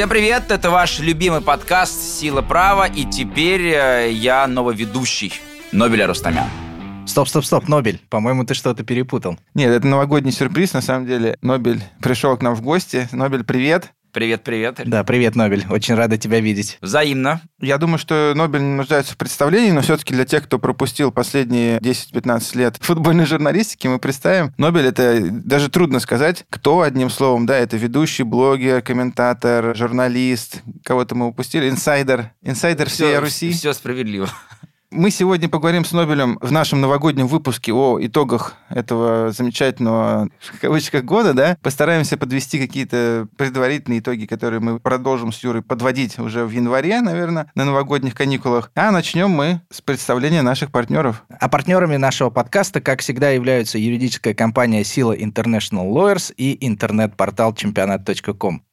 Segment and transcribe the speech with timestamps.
[0.00, 5.34] Всем привет, это ваш любимый подкаст «Сила права», и теперь э, я новый ведущий
[5.72, 6.46] Нобеля Рустамян.
[7.04, 8.00] Стоп, стоп, стоп, Нобель.
[8.08, 9.38] По-моему, ты что-то перепутал.
[9.52, 10.72] Нет, это новогодний сюрприз.
[10.72, 13.10] На самом деле, Нобель пришел к нам в гости.
[13.12, 13.92] Нобель, привет.
[14.12, 14.80] Привет, привет.
[14.84, 15.66] Да, привет, Нобель.
[15.70, 16.78] Очень рада тебя видеть.
[16.80, 17.40] Взаимно.
[17.60, 21.78] Я думаю, что Нобель не нуждается в представлении, но все-таки для тех, кто пропустил последние
[21.78, 24.52] 10-15 лет футбольной журналистики, мы представим.
[24.58, 31.14] Нобель— это даже трудно сказать, кто, одним словом, да, это ведущий, блогер, комментатор, журналист, кого-то
[31.14, 33.52] мы упустили, инсайдер, инсайдер всей Руси.
[33.52, 34.28] Все справедливо.
[34.92, 41.04] Мы сегодня поговорим с Нобелем в нашем новогоднем выпуске о итогах этого замечательного, в кавычках,
[41.04, 41.56] года, да?
[41.62, 47.52] Постараемся подвести какие-то предварительные итоги, которые мы продолжим с Юрой подводить уже в январе, наверное,
[47.54, 48.72] на новогодних каникулах.
[48.74, 51.22] А начнем мы с представления наших партнеров.
[51.28, 58.64] А партнерами нашего подкаста, как всегда, являются юридическая компания «Сила International Lawyers» и интернет-портал чемпионат.ком.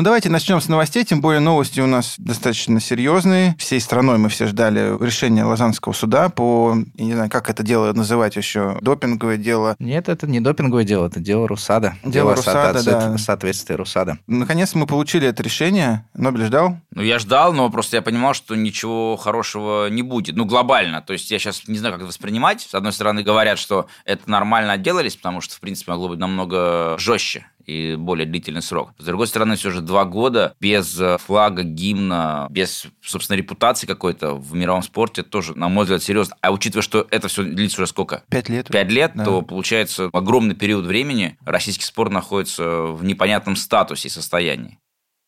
[0.00, 3.54] Ну, давайте начнем с новостей, тем более новости у нас достаточно серьезные.
[3.58, 7.92] Всей страной мы все ждали решения Лозаннского суда по, я не знаю, как это дело
[7.92, 9.76] называть еще, допинговое дело.
[9.78, 11.96] Нет, это не допинговое дело, это дело Русада.
[12.02, 13.18] Дело, Русада, да.
[13.18, 14.16] Соответствие Русада.
[14.26, 16.06] Наконец мы получили это решение.
[16.14, 16.78] Нобель ждал?
[16.92, 20.34] Ну, я ждал, но просто я понимал, что ничего хорошего не будет.
[20.34, 21.02] Ну, глобально.
[21.02, 22.62] То есть я сейчас не знаю, как это воспринимать.
[22.62, 26.96] С одной стороны, говорят, что это нормально отделались, потому что, в принципе, могло быть намного
[26.98, 28.90] жестче и более длительный срок.
[28.98, 34.34] С другой стороны, все же два года без э, флага, гимна, без, собственно, репутации какой-то
[34.34, 36.36] в мировом спорте тоже, на мой взгляд, серьезно.
[36.40, 38.24] А учитывая, что это все длится уже сколько?
[38.28, 38.68] Пять лет.
[38.68, 39.24] Пять лет, да.
[39.24, 44.78] то получается огромный период времени российский спорт находится в непонятном статусе и состоянии.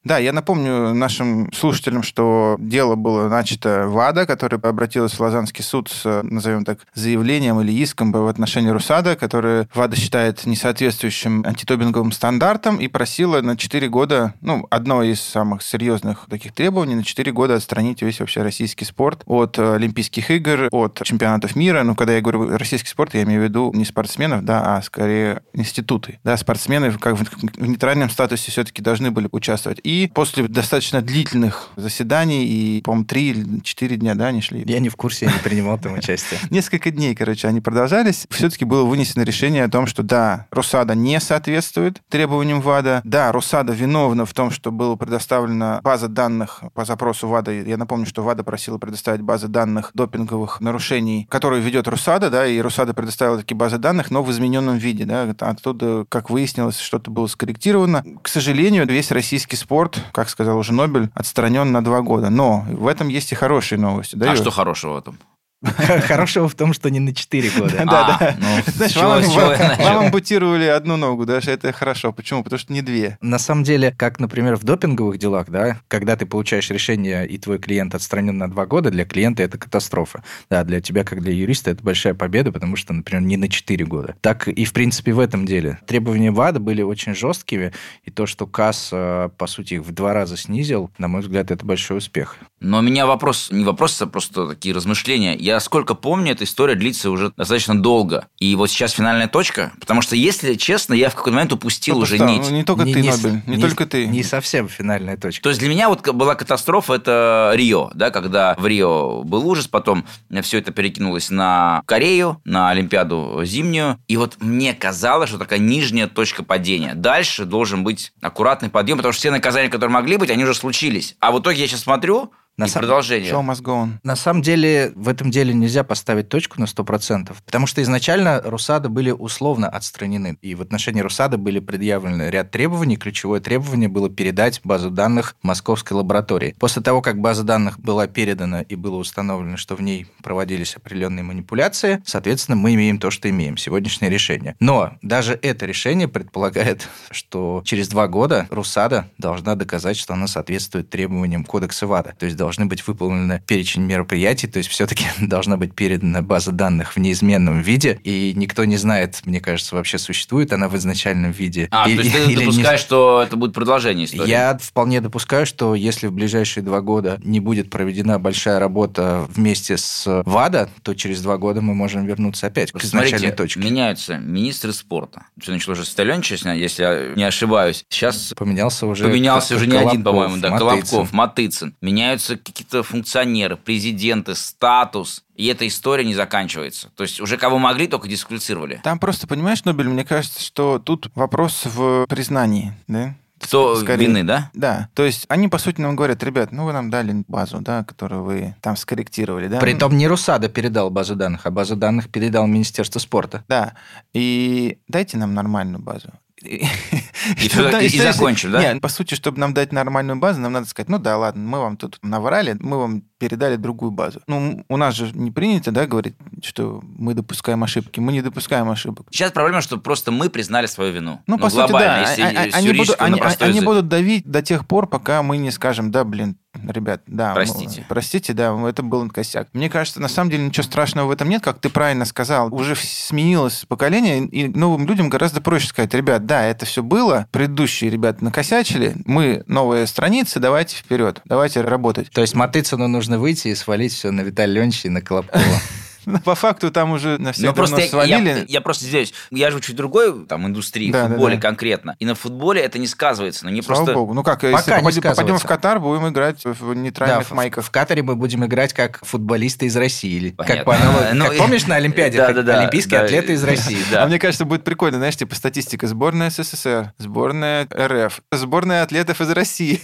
[0.04, 5.88] Да, я напомню нашим слушателям, что дело было начато ВАДА, который обратилась в Лозаннский суд
[5.88, 12.78] с, назовем так, заявлением или иском в отношении Русада, который ВАДА считает несоответствующим антидопинговым стандартам
[12.78, 17.54] и просила на 4 года, ну, одно из самых серьезных таких требований, на 4 года
[17.54, 21.84] отстранить весь вообще российский спорт от Олимпийских игр, от чемпионатов мира.
[21.84, 25.42] Ну, когда я говорю российский спорт, я имею в виду не спортсменов, да, а скорее
[25.52, 26.18] институты.
[26.24, 29.78] Да, спортсмены как в нейтральном статусе все-таки должны были участвовать.
[29.84, 34.64] И после достаточно длительных заседаний, и, по-моему, три или четыре дня, да, они шли?
[34.66, 36.40] Я не в курсе, я не принимал там участие.
[36.50, 38.26] Несколько дней, короче, они продолжались.
[38.30, 43.00] Все-таки было вынесено решение о том, что да, Русада не соответствует требованиям ВАДА.
[43.04, 47.52] Да, Русада виновна в том, что была предоставлена база данных по запросу ВАДА.
[47.52, 52.60] Я напомню, что ВАДА просила предоставить базы данных допинговых нарушений, которые ведет Русада, да, и
[52.60, 55.34] Русада предоставила такие базы данных, но в измененном виде, да.
[55.38, 58.04] Оттуда, как выяснилось, что-то было скорректировано.
[58.22, 62.30] К сожалению, весь российский спорт спорт, как сказал уже Нобель, отстранен на два года.
[62.30, 64.16] Но в этом есть и хорошие новости.
[64.16, 65.18] Да, а что хорошего в этом?
[66.06, 67.72] Хорошего в том, что не на 4 года.
[67.92, 68.36] Да, да.
[68.66, 72.12] Знаешь, вам ампутировали одну ногу, даже это хорошо.
[72.12, 72.42] Почему?
[72.42, 73.18] Потому что не две.
[73.20, 77.58] На самом деле, как, например, в допинговых делах, да, когда ты получаешь решение, и твой
[77.58, 80.22] клиент отстранен на 2 года, для клиента это катастрофа.
[80.50, 83.84] Да, для тебя, как для юриста, это большая победа, потому что, например, не на 4
[83.84, 84.14] года.
[84.20, 85.78] Так и, в принципе, в этом деле.
[85.86, 87.72] Требования ВАДА были очень жесткими,
[88.04, 91.64] и то, что КАС, по сути, их в два раза снизил, на мой взгляд, это
[91.64, 92.36] большой успех.
[92.60, 95.34] Но у меня вопрос, не вопрос, а просто такие размышления.
[95.34, 98.28] Я сколько помню, эта история длится уже достаточно долго.
[98.38, 102.02] И вот сейчас финальная точка, потому что, если честно, я в какой-то момент упустил ну,
[102.02, 102.42] уже да, нить.
[102.42, 104.06] Ну, не только не, ты, не, Нобель, не, не только ты.
[104.06, 105.42] Не совсем финальная точка.
[105.42, 109.66] То есть для меня вот была катастрофа, это Рио, да, когда в Рио был ужас,
[109.66, 110.06] потом
[110.42, 116.06] все это перекинулось на Корею, на Олимпиаду зимнюю, и вот мне казалось, что такая нижняя
[116.06, 116.94] точка падения.
[116.94, 121.16] Дальше должен быть аккуратный подъем, потому что все наказания, которые могли быть, они уже случились.
[121.20, 122.80] А в итоге я сейчас смотрю, на сам...
[122.80, 123.30] продолжение.
[123.30, 123.92] Show must go on.
[124.02, 128.88] На самом деле, в этом деле нельзя поставить точку на 100%, потому что изначально Русада
[128.88, 132.96] были условно отстранены, и в отношении Русада были предъявлены ряд требований.
[132.96, 136.54] Ключевое требование было передать базу данных московской лаборатории.
[136.58, 141.22] После того, как база данных была передана и было установлено, что в ней проводились определенные
[141.22, 144.56] манипуляции, соответственно, мы имеем то, что имеем, сегодняшнее решение.
[144.60, 150.90] Но даже это решение предполагает, что через два года Русада должна доказать, что она соответствует
[150.90, 152.14] требованиям кодекса ВАДА.
[152.18, 156.96] То есть должны быть выполнены перечень мероприятий, то есть все-таки должна быть передана база данных
[156.96, 161.68] в неизменном виде, и никто не знает, мне кажется, вообще существует она в изначальном виде.
[161.70, 162.84] А, или, то есть ты допускаешь, не...
[162.84, 164.28] что это будет продолжение истории?
[164.28, 169.76] Я вполне допускаю, что если в ближайшие два года не будет проведена большая работа вместе
[169.76, 173.60] с ВАДА, то через два года мы можем вернуться опять к изначальной Смотрите, точке.
[173.60, 175.26] меняются министры спорта.
[175.40, 177.84] Все начало уже с Сталёнча, если я не ошибаюсь.
[177.88, 181.76] Сейчас поменялся уже поменялся уже не один, по-моему, да, Колобков, Матыцин.
[181.80, 186.90] Меняются появляются какие-то функционеры, президенты, статус, и эта история не заканчивается.
[186.96, 188.80] То есть уже кого могли, только дисквалифицировали.
[188.82, 193.14] Там просто, понимаешь, Нобель, мне кажется, что тут вопрос в признании, да?
[193.40, 194.06] Кто скорее.
[194.06, 194.50] вины, да?
[194.54, 197.82] Да, то есть они, по сути, нам говорят, ребят, ну вы нам дали базу, да,
[197.82, 199.58] которую вы там скорректировали, да.
[199.58, 203.42] Притом не Русада передал базу данных, а базу данных передал Министерство спорта.
[203.48, 203.74] Да,
[204.12, 206.10] и дайте нам нормальную базу.
[206.44, 208.60] И, да, и что если- закончим, да?
[208.60, 211.60] Нет, по сути, чтобы нам дать нормальную базу, нам надо сказать, ну да, ладно, мы
[211.60, 214.20] вам тут наврали, мы вам передали другую базу.
[214.26, 218.00] Ну, у нас же не принято, да, говорить, что мы допускаем ошибки.
[218.00, 219.06] Мы не допускаем ошибок.
[219.10, 221.20] Сейчас проблема, что просто мы признали свою вину.
[221.26, 222.00] Ну, по сути, да.
[222.00, 225.36] если А- а- Они, будут, они, простой они будут давить до тех пор, пока мы
[225.36, 226.36] не скажем, да, блин,
[226.68, 227.30] ребят, да.
[227.30, 227.84] мы- Простите.
[227.88, 229.48] простите, да, это был косяк.
[229.52, 232.52] Мне кажется, на самом деле ничего страшного в этом нет, как ты правильно сказал.
[232.54, 237.90] Уже сменилось поколение, и новым людям гораздо проще сказать, ребят, да, это все было, предыдущие
[237.90, 242.10] ребята накосячили, мы новые страницы, давайте вперед, давайте работать.
[242.10, 245.42] То есть Матыцыну нужно выйти и свалить все на Виталия Леонидовича и на Колобкова.
[246.06, 248.28] Но по факту там уже на всех Ну, просто я, свалили.
[248.28, 251.42] я, я просто здесь, я же чуть другой там индустрии, Да, в да, футболе да.
[251.42, 251.96] конкретно.
[251.98, 253.44] И на футболе это не сказывается.
[253.44, 253.94] Но не Слава просто...
[253.94, 254.14] богу.
[254.14, 254.70] Ну как, Пока если
[255.00, 257.64] попадем, попадем в Катар, будем играть в Да, нейтральных в, майках.
[257.64, 260.12] в Катаре мы будем играть как футболисты из России.
[260.12, 262.18] Или Как, по аналогии- Ну, как и- помнишь на Олимпиаде?
[262.18, 263.04] Да, как да, да, Олимпийские да.
[263.06, 263.78] атлеты из России.
[263.90, 264.04] Да.
[264.04, 265.86] А мне кажется, будет прикольно, знаешь, типа статистика.
[265.86, 269.80] Сборная СССР, сборная РФ, сборная атлетов из России.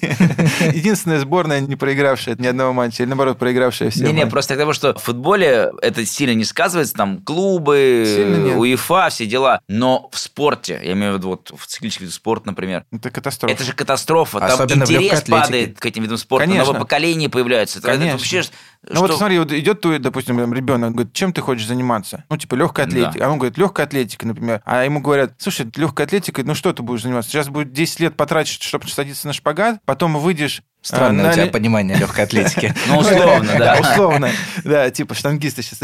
[0.74, 4.04] Единственная сборная, не проигравшая ни одного матча, или наоборот, проигравшая все.
[4.04, 8.54] Не-не, просто к тому, что в футболе это сильно не сказывается, там клубы.
[8.58, 9.60] УЕФА, все дела.
[9.68, 13.54] Но в спорте, я имею в виду вот в циклический вид спорта, например, Это катастрофа.
[13.54, 14.40] это же катастрофа.
[14.40, 16.66] Там Особенно в интерес падает к этим видам спорта, Конечно.
[16.66, 17.78] новое поколение появляется.
[17.78, 18.18] Это- это Конечно.
[18.18, 18.42] вообще,
[18.82, 22.24] Ну что- вот смотри, вот идет твой, допустим, там, ребенок, говорит, чем ты хочешь заниматься?
[22.30, 22.90] Ну, типа, легкой Да.
[22.90, 23.22] атлетикой.
[23.26, 24.62] А он говорит, легкой атлетикой, например.
[24.64, 27.30] А ему говорят, слушай, легкой атлетикой, ну что ты будешь заниматься?
[27.30, 30.62] Сейчас будет 10 лет потратить, чтобы садиться на шпагат, потом выйдешь...
[30.80, 32.72] Странное а, у на тебя ли- понимание легкой атлетики.
[32.86, 33.78] Ну, условно, да.
[33.80, 34.30] условно.
[34.64, 35.80] Да, типа штангисты сейчас.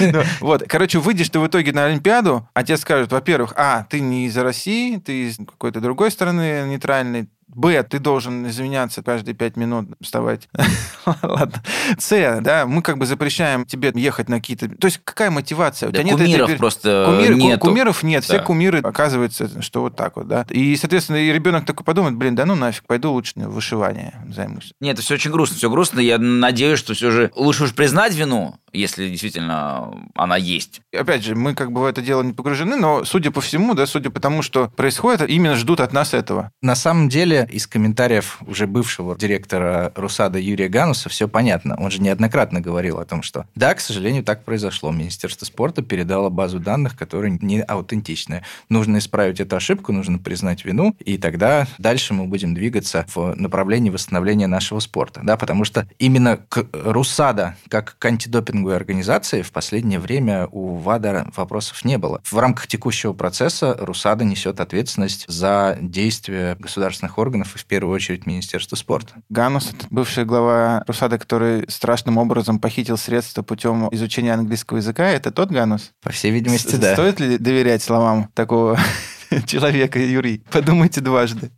[0.00, 4.00] Ну, Вот, короче, выйдешь ты в итоге на Олимпиаду, а тебе скажут, во-первых, а, ты
[4.00, 7.28] не из России, ты из какой-то другой страны нейтральной,
[7.58, 10.48] Б, ты должен извиняться каждые пять минут, вставать.
[11.22, 11.60] Ладно.
[11.98, 14.68] С, да, мы как бы запрещаем тебе ехать на какие-то...
[14.68, 15.88] То есть какая мотивация?
[15.88, 17.60] У Да тебя нет этой кумиров просто ку- нету.
[17.60, 18.44] Кумиров нет, все Да.
[18.44, 20.46] кумиры, оказывается, что вот так вот, да.
[20.50, 24.72] И, соответственно, и ребенок такой подумает, блин, да ну нафиг, пойду лучше вышивание займусь.
[24.80, 25.98] Нет, это все очень грустно, все грустно.
[25.98, 30.80] Я надеюсь, что все же лучше уж признать вину, если действительно она есть.
[30.96, 33.84] Опять же, мы как бы в это дело не погружены, но, судя по всему, да,
[33.86, 36.52] судя по тому, что происходит, именно ждут от нас этого.
[36.62, 41.76] На самом деле, из комментариев уже бывшего директора Русада Юрия Гануса все понятно.
[41.78, 44.90] Он же неоднократно говорил о том, что да, к сожалению, так произошло.
[44.90, 48.44] Министерство спорта передало базу данных, которая не аутентичная.
[48.68, 53.90] Нужно исправить эту ошибку, нужно признать вину, и тогда дальше мы будем двигаться в направлении
[53.90, 55.20] восстановления нашего спорта.
[55.22, 61.30] Да, потому что именно к Русада, как к антидопинговой организации, в последнее время у ВАДА
[61.36, 62.20] вопросов не было.
[62.24, 68.26] В рамках текущего процесса Русада несет ответственность за действия государственных органов и в первую очередь
[68.26, 69.14] Министерства спорта.
[69.28, 75.50] Ганус, бывший глава Русада, который страшным образом похитил средства путем изучения английского языка, это тот
[75.50, 75.92] Ганус?
[76.02, 76.94] По всей видимости, С- да.
[76.94, 78.78] Стоит ли доверять словам такого
[79.46, 80.42] человека, Юрий?
[80.50, 81.50] Подумайте дважды.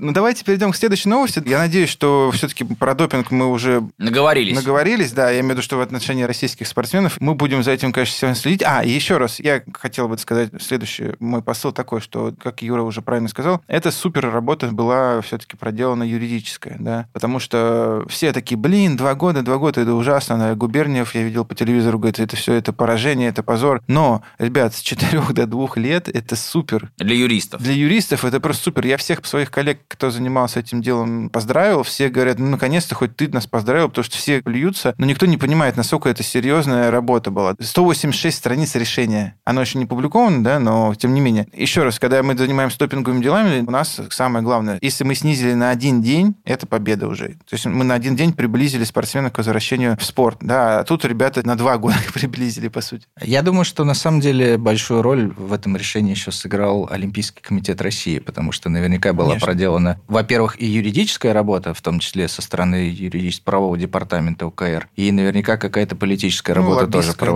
[0.00, 1.42] Ну, давайте перейдем к следующей новости.
[1.46, 4.56] Я надеюсь, что все-таки про допинг мы уже Наговорились.
[4.56, 7.92] наговорились, да, я имею в виду, что в отношении российских спортсменов мы будем за этим,
[7.92, 8.62] конечно, сегодня следить.
[8.64, 13.02] А, еще раз, я хотел бы сказать следующий мой посыл такой, что, как Юра уже
[13.02, 18.96] правильно сказал, эта супер работа была все-таки проделана юридическая, да, потому что все такие, блин,
[18.96, 22.54] два года, два года, это ужасно, да, Губерниев, я видел по телевизору, говорит, это все,
[22.54, 23.82] это поражение, это позор.
[23.86, 26.90] Но, ребят, с четырех до двух лет это супер.
[26.96, 27.62] Для юристов.
[27.62, 28.86] Для юристов это просто супер.
[28.86, 31.82] Я всех своих коллег, кто занимался этим делом, поздравил.
[31.82, 35.36] Все говорят, ну, наконец-то хоть ты нас поздравил, потому что все плюются, но никто не
[35.36, 37.54] понимает, насколько это серьезная работа была.
[37.60, 39.34] 186 страниц решения.
[39.44, 41.48] Оно еще не публиковано, да, но тем не менее.
[41.52, 45.70] Еще раз, когда мы занимаемся допинговыми делами, у нас самое главное, если мы снизили на
[45.70, 47.30] один день, это победа уже.
[47.48, 50.38] То есть мы на один день приблизили спортсмена к возвращению в спорт.
[50.40, 53.06] Да, а тут ребята на два года приблизили, по сути.
[53.20, 57.80] Я думаю, что на самом деле большую роль в этом решении еще сыграл Олимпийский комитет
[57.82, 59.46] России, потому что наверняка была Конечно.
[59.46, 65.56] проделана, во-первых, и юридическая работа, в том числе со стороны юридическо-правового департамента УКР, и наверняка
[65.56, 67.30] какая-то политическая Ну, работа тоже лоббистская,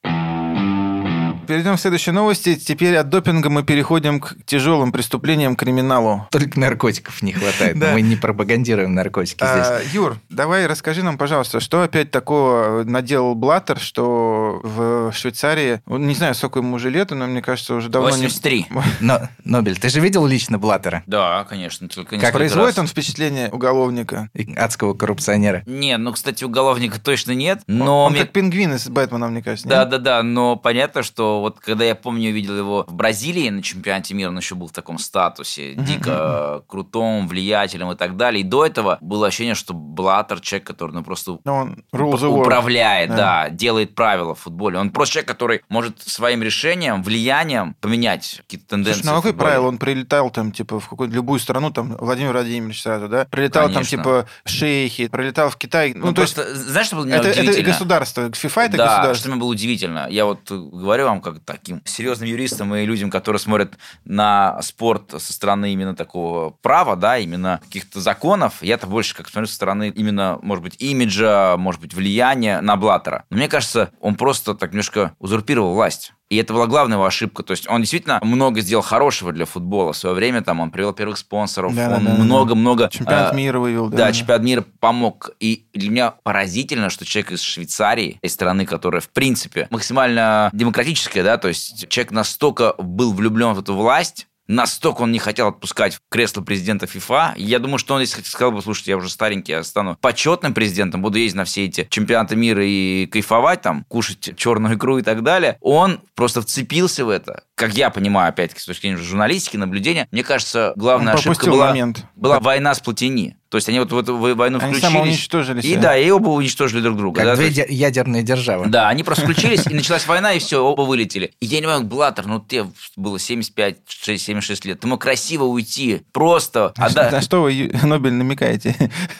[1.51, 2.55] Перейдем к следующей новости.
[2.55, 6.25] Теперь от допинга мы переходим к тяжелым преступлениям, криминалу.
[6.31, 7.77] Только наркотиков не хватает.
[7.77, 7.91] Да.
[7.91, 9.67] Мы не пропагандируем наркотики здесь.
[9.67, 16.15] А, Юр, давай расскажи нам, пожалуйста, что опять такого наделал Блаттер, что в Швейцарии, не
[16.15, 18.27] знаю, сколько ему уже лет, но мне кажется, уже давно не...
[18.27, 18.67] 83.
[19.01, 21.03] Но, Нобель, ты же видел лично Блаттера?
[21.05, 22.79] Да, конечно, только Как несколько Производит раз.
[22.79, 24.29] он впечатление уголовника.
[24.33, 25.63] И Адского коррупционера.
[25.65, 28.05] Не, ну, кстати, уголовника точно нет, но...
[28.05, 29.67] он мне- как пингвин из Бэтмена, мне кажется.
[29.67, 29.89] Да, нет?
[29.89, 34.13] да, да, но понятно, что вот когда я помню, видел его в Бразилии на чемпионате
[34.13, 38.41] мира, он еще был в таком статусе, дико крутом, влиятельным и так далее.
[38.41, 42.41] И до этого было ощущение, что Блаттер человек, который ну, просто world.
[42.41, 43.15] управляет, Да.
[43.15, 43.49] да.
[43.49, 44.77] делает правила в футболе.
[44.77, 49.01] Он просто человек, который может своим решением, влиянием поменять какие-то тенденции.
[49.01, 49.67] Слушай, ну а какое правило?
[49.67, 53.25] Он прилетал там, типа, в какую-то любую страну, там, Владимир Владимирович сразу, да?
[53.25, 53.97] Прилетал там, Конечно.
[53.97, 55.93] типа, шейхи, прилетал в Китай.
[55.93, 58.29] Ну, Ну, то есть, просто, знаешь, что было это, это государство.
[58.29, 59.15] FIFA это да, государство.
[59.15, 60.07] что мне было удивительно.
[60.09, 65.33] Я вот говорю вам, как таким серьезным юристам и людям, которые смотрят на спорт со
[65.33, 70.39] стороны именно такого права, да, именно каких-то законов, я-то больше как смотрю со стороны именно,
[70.41, 73.25] может быть, имиджа, может быть, влияния на Блаттера.
[73.29, 76.13] Но мне кажется, он просто так немножко узурпировал власть.
[76.31, 77.43] И это была главная его ошибка.
[77.43, 79.91] То есть он действительно много сделал хорошего для футбола.
[79.91, 82.23] В свое время там он привел первых спонсоров, Да, он да, да, да.
[82.23, 82.89] много-много...
[82.89, 83.89] Чемпионат э, мира вывел.
[83.89, 85.31] да, чемпионат мира помог.
[85.41, 91.21] И для меня поразительно, что человек из Швейцарии, из страны, которая, в принципе, максимально демократическая,
[91.21, 95.95] да, то есть человек настолько был влюблен в эту власть, Настолько он не хотел отпускать
[95.95, 97.35] в кресло президента ФИФА.
[97.37, 101.01] Я думаю, что он, если сказал бы, слушайте, я уже старенький, я стану почетным президентом,
[101.01, 105.23] буду ездить на все эти чемпионаты мира и кайфовать там, кушать черную икру и так
[105.23, 107.45] далее, он просто вцепился в это.
[107.55, 111.67] Как я понимаю, опять-таки, с точки зрения журналистики, наблюдения, мне кажется, главная Он ошибка была,
[111.67, 112.05] момент.
[112.15, 113.37] была война с Платини.
[113.51, 115.65] То есть они вот в эту войну Они включились.
[115.65, 117.17] И да, и оба уничтожили друг друга.
[117.17, 118.67] Как да, две есть- де- ядерные державы.
[118.67, 121.33] да, они просто включились, и началась война, и все, оба вылетели.
[121.41, 125.43] И я не понимаю, Блаттер, ну тебе было 75, 6, 76 лет, ты мог красиво
[125.43, 126.71] уйти, просто...
[126.77, 128.73] А что- На что вы, Нобель, намекаете?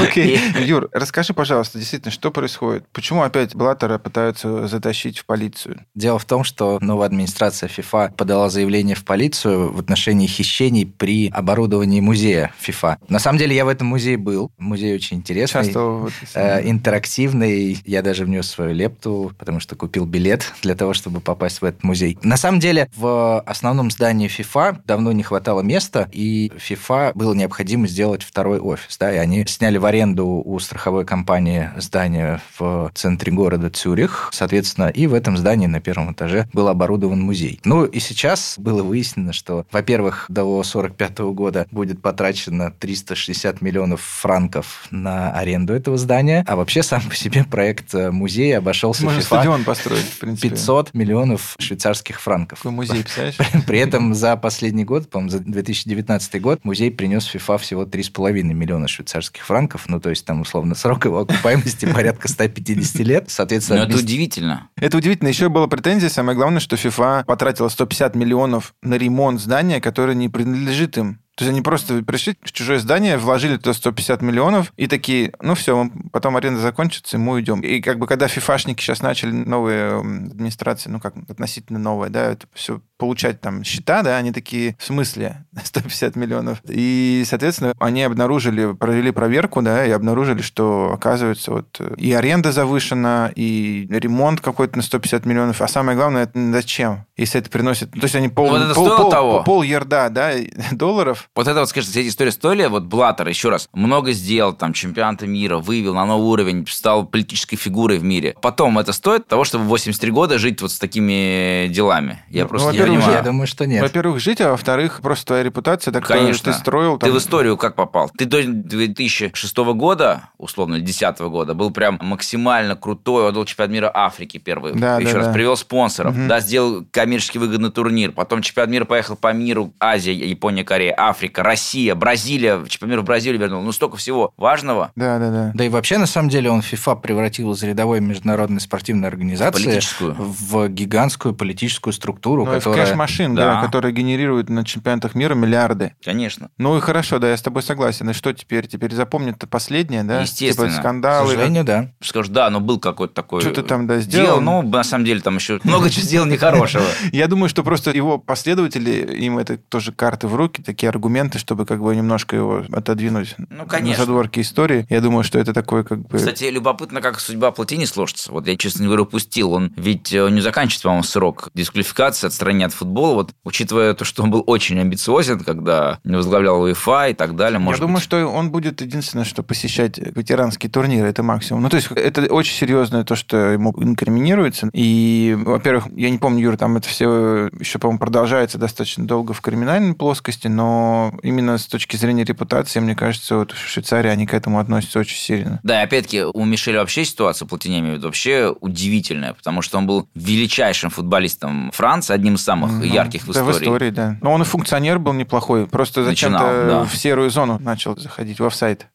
[0.00, 0.38] Окей.
[0.60, 2.84] Юр, расскажи, пожалуйста, действительно, что происходит?
[2.92, 5.84] Почему опять Блаттера пытаются затащить в полицию?
[5.94, 11.28] Дело в том, что новая администрация FIFA подала заявление в полицию в отношении хищений при
[11.30, 12.98] оборудовании музея FIFA.
[13.08, 14.50] На самом деле я в этом музее был.
[14.58, 15.64] Музей очень интересный.
[15.64, 17.80] Часто э, интерактивный.
[17.84, 21.84] Я даже внес свою лепту, потому что купил билет для того, чтобы попасть в этот
[21.84, 22.18] музей.
[22.22, 27.86] На самом деле, в основном здании FIFA давно не хватало места, и FIFA было необходимо
[27.86, 28.96] сделать второй офис.
[28.98, 34.88] Да, и они сняли в аренду у страховой компании здание в центре города Цюрих, соответственно,
[34.88, 37.60] и в этом здании на первом этаже был оборудован музей.
[37.64, 44.86] Ну и сейчас было выяснено, что, во-первых, до 45 года будет потрачено 360 миллионов франков
[44.90, 49.22] на аренду этого здания, а вообще сам по себе проект э, музея обошелся Можно FIFA
[49.22, 50.50] стадион построить, в принципе.
[50.50, 52.58] 500 миллионов швейцарских франков.
[52.58, 53.36] Какой музей, представляешь?
[53.66, 58.88] При этом за последний год, по-моему, за 2019 год, музей принес FIFA всего 3,5 миллиона
[58.88, 59.84] швейцарских франков.
[59.88, 63.24] Ну, то есть, там, условно, срок его окупаемости порядка 150 лет.
[63.28, 64.68] Соответственно, Ну, это без- удивительно.
[64.76, 65.28] Это удивительно.
[65.28, 70.28] Еще была претензия, самое главное, что FIFA потратила 150 миллионов на ремонт здания, которое не
[70.28, 71.18] принадлежит им.
[71.36, 75.54] То есть они просто пришли в чужое здание, вложили туда 150 миллионов и такие, ну
[75.54, 77.60] все, потом аренда закончится, и мы уйдем.
[77.60, 82.46] И как бы когда фифашники сейчас начали новые администрации, ну как относительно новые, да, это
[82.52, 86.58] все получать там счета, да, они такие, в смысле 150 миллионов?
[86.68, 93.32] И, соответственно, они обнаружили, провели проверку, да, и обнаружили, что, оказывается, вот и аренда завышена,
[93.34, 97.06] и ремонт какой-то на 150 миллионов, а самое главное, это зачем?
[97.22, 97.90] Если это приносит...
[97.92, 99.42] То есть они пол, Вот это пол, стоило пол- того?
[99.44, 100.32] пол ярда, да,
[100.72, 104.52] долларов, Вот это вот, скажите, все эти истории стоили, вот Блаттер, еще раз, много сделал,
[104.52, 108.34] там, чемпионата мира, вывел на новый уровень, стал политической фигурой в мире.
[108.42, 112.22] Потом это стоит того, чтобы в 83 года жить вот с такими делами?
[112.28, 113.12] Я Ну, просто не понимаю.
[113.12, 113.82] я думаю, что нет.
[113.82, 116.52] Во-первых, жить, а во-вторых, просто твоя репутация, так Конечно.
[116.52, 117.14] ты строил Ты там...
[117.14, 118.10] в историю как попал?
[118.16, 123.90] Ты до 2006 года, условно, или 2010 года, был прям максимально крутой, отдал чемпионат мира
[123.94, 124.72] Африки первый.
[124.74, 125.32] Да, Еще да, раз, да.
[125.32, 126.28] привел спонсоров, Мгм.
[126.28, 128.12] да, сделал коммерчески выгодный турнир.
[128.12, 129.74] Потом чемпионат мира поехал по миру.
[129.78, 132.64] Азия, Япония, Корея, Африка, Россия, Бразилия.
[132.66, 133.62] Чемпионат мира в Бразилию вернул.
[133.62, 134.92] Ну, столько всего важного.
[134.96, 135.50] Да, да, да.
[135.54, 140.14] Да и вообще, на самом деле, он FIFA превратил из рядовой международной спортивной организации Политическую.
[140.18, 142.86] в гигантскую политическую структуру, Ну, которая...
[142.86, 143.56] кэш-машин, Да.
[143.56, 145.92] да, которая генерирует на чемпионатах мира миллиарды.
[146.02, 146.48] Конечно.
[146.56, 148.08] Ну и хорошо, да, я с тобой согласен.
[148.08, 148.66] И что теперь?
[148.66, 150.22] Теперь запомнят последнее, да?
[150.22, 150.68] Естественно.
[150.68, 151.28] Типа К скандалы.
[151.30, 151.90] сожалению, да.
[152.00, 153.42] Скажешь, да, но был какой-то такой...
[153.42, 154.40] Что ты там, да, сделал?
[154.40, 156.84] ну, на самом деле, там еще много чего сделал нехорошего.
[157.12, 161.66] Я думаю, что просто его последователи, им это тоже карты в руки, такие аргументы, чтобы
[161.66, 164.04] как бы немножко его отодвинуть Ну, на конечно.
[164.04, 164.86] задворки истории.
[164.88, 166.16] Я думаю, что это такой как бы...
[166.18, 168.32] Кстати, любопытно, как судьба Платини сложится.
[168.32, 169.52] Вот я, честно говоря, упустил.
[169.52, 173.14] Он ведь э, не заканчивается, по-моему, срок дисквалификации, отстранения от футбола.
[173.14, 177.58] Вот, учитывая то, что он был очень амбициозен, когда не возглавлял УЕФА и так далее,
[177.58, 178.04] может Я думаю, быть...
[178.04, 181.62] что он будет единственное, что посещать ветеранские турниры, это максимум.
[181.62, 184.70] Ну, то есть, это очень серьезное то, что ему инкриминируется.
[184.72, 189.40] И, во-первых, я не помню, Юра, там это все еще, по-моему, продолжается достаточно долго в
[189.40, 194.26] криминальной плоскости, но но именно с точки зрения репутации, мне кажется, вот в Швейцарии они
[194.26, 195.60] к этому относятся очень сильно.
[195.62, 200.90] Да, и опять-таки у Мишеля вообще ситуация Платине, вообще удивительная, потому что он был величайшим
[200.90, 203.52] футболистом Франции, одним из самых Ну, ярких в да, истории.
[203.52, 204.16] в истории, да.
[204.20, 206.84] Но он и функционер был неплохой, просто Начинал, зачем-то да.
[206.84, 208.86] в серую зону начал заходить, в офсайд.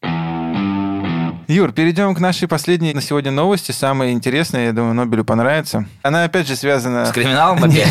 [1.47, 5.85] Юр, перейдем к нашей последней на сегодня новости, самой интересной, я думаю, Нобелю понравится.
[6.01, 7.05] Она опять же связана...
[7.05, 7.87] С криминалом опять?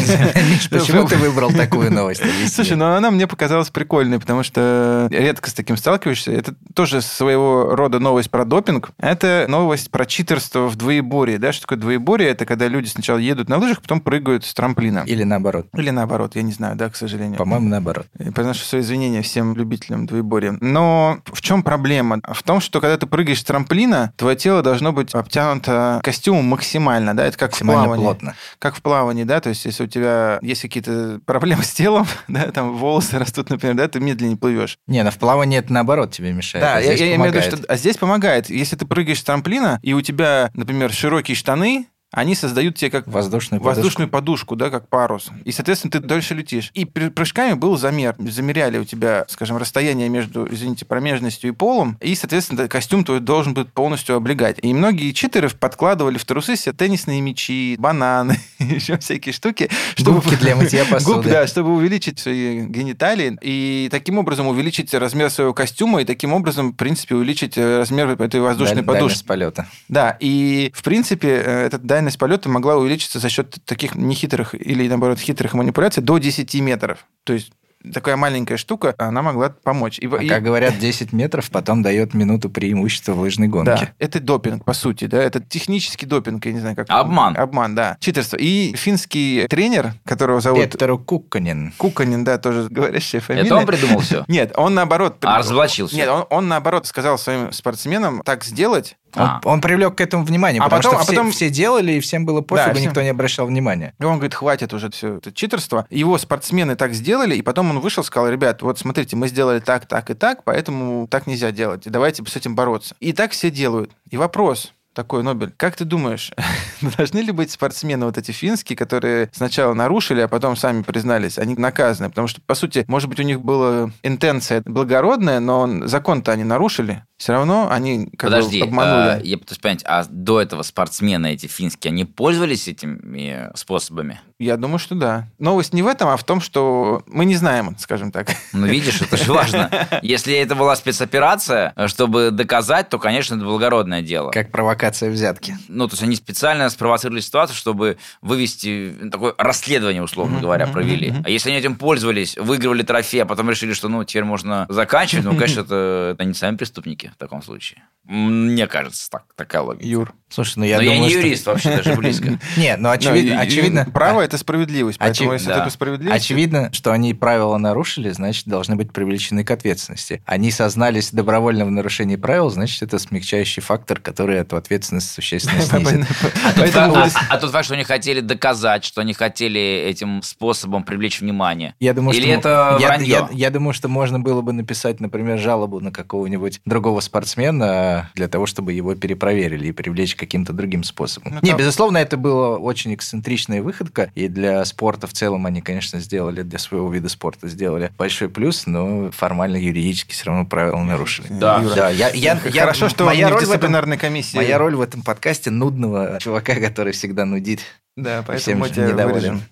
[0.71, 2.21] Почему ты выбрал такую новость?
[2.53, 6.33] Слушай, ну она мне показалась прикольной, потому что редко с таким сталкиваешься.
[6.33, 8.91] Это тоже своего рода новость про допинг.
[8.99, 11.39] Это новость про читерство в двоеборье.
[11.39, 11.53] Да?
[11.53, 12.29] Что такое двоеборье?
[12.29, 15.03] Это когда люди сначала едут на лыжах, потом прыгают с трамплина.
[15.07, 15.69] Или наоборот.
[15.73, 17.39] Или наоборот, я не знаю, да, к сожалению.
[17.39, 18.07] По-моему, наоборот.
[18.19, 20.59] И Приношу свои извинения всем любителям двоеборья.
[20.61, 22.21] Но в чем проблема?
[22.23, 27.27] В том, что когда ты прыгаешь трамплина, твое тело должно быть обтянуто костюмом максимально, да,
[27.27, 28.03] это как в плавании.
[28.03, 28.35] плотно.
[28.59, 32.51] Как в плавании, да, то есть если у тебя есть какие-то проблемы с телом, да,
[32.51, 34.79] там волосы растут, например, да, ты медленнее плывешь.
[34.87, 36.65] Не, но в плавании это наоборот тебе мешает.
[36.65, 38.51] Да, а я, я имею в виду, что а здесь помогает.
[38.51, 43.07] Если ты прыгаешь с трамплина, и у тебя, например, широкие штаны, они создают тебе как
[43.07, 43.77] Воздушную подушку.
[43.81, 45.31] воздушную подушку, да, как парус.
[45.45, 46.71] И, соответственно, ты дольше летишь.
[46.73, 48.15] И при прыжками был замер.
[48.19, 51.99] Замеряли у тебя, скажем, расстояние между, извините, промежностью и полом.
[52.01, 54.59] И, соответственно, костюм твой должен быть полностью облегать.
[54.63, 59.69] И многие читеры подкладывали в трусы себе теннисные мячи, бананы, еще всякие штуки.
[59.99, 61.31] Губки для мытья Губ, посуды.
[61.31, 63.37] да, чтобы увеличить свои гениталии.
[63.43, 66.01] И таким образом увеличить размер своего костюма.
[66.03, 69.03] И таким образом, в принципе, увеличить э, размер этой воздушной Даль- подушки.
[69.07, 69.67] дальность полета.
[69.89, 74.87] Да, и в принципе э, эта дальность полета могла увеличиться за счет таких нехитрых или,
[74.87, 77.07] наоборот, хитрых манипуляций до 10 метров.
[77.25, 77.53] То есть
[77.91, 79.99] такая маленькая штука, она могла помочь.
[79.99, 83.95] И, А и- как говорят, 10 метров потом дает минуту преимущества в лыжной да, гонке.
[83.99, 86.87] это допинг, по сути, да, это технический допинг, я не знаю, как...
[86.91, 87.35] Обман.
[87.39, 87.97] Обман, да.
[88.01, 88.37] Читерство.
[88.37, 91.73] И финский тренер, которого зовут Петеру Кукканин.
[91.79, 93.47] Куканин, да, тоже говорящая фамилия.
[93.47, 94.25] Это он придумал все?
[94.29, 95.17] Нет, он наоборот...
[95.23, 95.97] А разоблачил всё?
[95.97, 99.41] Нет, он, он наоборот сказал своим спортсменам так сделать, А.
[99.45, 102.01] он привлек к этому внимание, А потому потом- что а все, потом- все делали, и
[102.01, 102.89] всем было пофигу, всем.
[102.89, 103.95] никто не обращал внимания.
[103.99, 105.87] И он говорит, хватит уже все это читерство.
[105.91, 109.87] Его спортсмены так сделали, и потом он вышел, сказал, ребят, вот смотрите, мы сделали так,
[109.87, 111.83] так и так, поэтому так нельзя делать.
[111.87, 112.95] Давайте с этим бороться.
[113.01, 113.91] И так все делают.
[114.11, 116.33] И вопрос такой, Нобель, как ты думаешь,
[116.97, 121.55] должны ли быть спортсмены вот эти финские, которые сначала нарушили, а потом сами признались, они
[121.55, 122.09] наказаны?
[122.09, 127.05] Потому что, по сути, может быть, у них была интенция благородная, но закон-то они нарушили.
[127.19, 129.21] Все равно они как бы Подожди, обманули.
[129.23, 134.21] э, я пытаюсь понять, а до этого спортсмены эти финские, они пользовались этими способами?
[134.39, 135.29] Я думаю, что да.
[135.39, 138.29] Новость не в этом, а в том, что мы не знаем, скажем так.
[138.53, 139.71] Ну, видишь, это же важно.
[140.03, 144.31] Если это была спецоперация, чтобы доказать, то, конечно, это благородное дело.
[144.31, 145.57] Как провокация взятки.
[145.69, 151.15] Ну, то есть они специально спровоцировали ситуацию, чтобы вывести такое расследование, условно говоря, провели.
[151.25, 155.25] А если они этим пользовались, выигрывали трофей, а потом решили, что ну теперь можно заканчивать,
[155.25, 157.83] ну, конечно, это, это не сами преступники в таком случае.
[158.05, 159.87] Мне кажется, так, такая логика.
[159.87, 160.15] Юр.
[160.37, 162.39] Слушай, ну я Но я думаю, не что- юрист вообще даже близко.
[162.59, 163.87] Не, ну Ну, очевидно, и- и очевидно.
[163.87, 164.99] Право это справедливость.
[164.99, 165.63] Поэтому, если да.
[165.63, 166.15] это справедливость...
[166.25, 170.21] Очевидно, что они правила нарушили, значит, должны быть привлечены к ответственности.
[170.27, 176.07] Они сознались добровольно в нарушении правил, значит, это смягчающий фактор, который эту ответственность существенно снизит.
[176.45, 180.21] А тот, факт, а- а тот факт, что они хотели доказать, что они хотели этим
[180.23, 181.75] способом привлечь внимание.
[181.81, 183.09] Я думаю, Или что это я, вранье?
[183.09, 188.29] я- я думаю, что можно было бы написать, например, жалобу на какого-нибудь другого спортсмена для
[188.29, 191.33] того, чтобы его перепроверили и привлечь каким-то другим способом.
[191.35, 195.63] Ну, Не, там- безусловно, это была очень эксцентричная выходка, и для спорта в целом они,
[195.63, 200.83] конечно, сделали, для своего вида спорта сделали большой плюс, но формально юридически все равно правила
[200.83, 201.29] нарушили.
[201.31, 201.61] Да.
[201.63, 204.37] Юра, Да, я, я, я- Хорошо, что моя роль в дисциплинарной комиссии.
[204.37, 207.61] Моя роль в этом подкасте нудного чувака, который всегда нудит.
[207.97, 209.13] Да, всем поэтому мы тебя недоволен.
[209.15, 209.43] вырежем.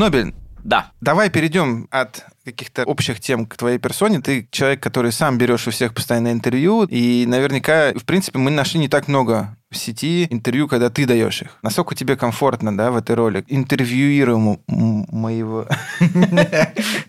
[0.00, 0.32] Нобель,
[0.64, 0.92] Да.
[1.02, 4.22] давай перейдем от каких-то общих тем к твоей персоне.
[4.22, 8.80] Ты человек, который сам берешь у всех постоянно интервью, и наверняка, в принципе, мы нашли
[8.80, 11.50] не так много в сети интервью, когда ты даешь их.
[11.62, 13.44] Насколько тебе комфортно, да, в этой роли?
[13.48, 15.66] Интервьюируемому моего...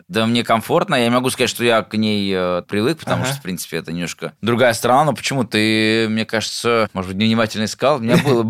[0.07, 0.95] Да, мне комфортно.
[0.95, 4.33] Я могу сказать, что я к ней э, привык, потому что, в принципе, это немножко
[4.41, 5.05] другая страна.
[5.05, 7.95] Но почему ты, мне кажется, может быть, невнимательно искал?
[7.95, 8.43] У меня было,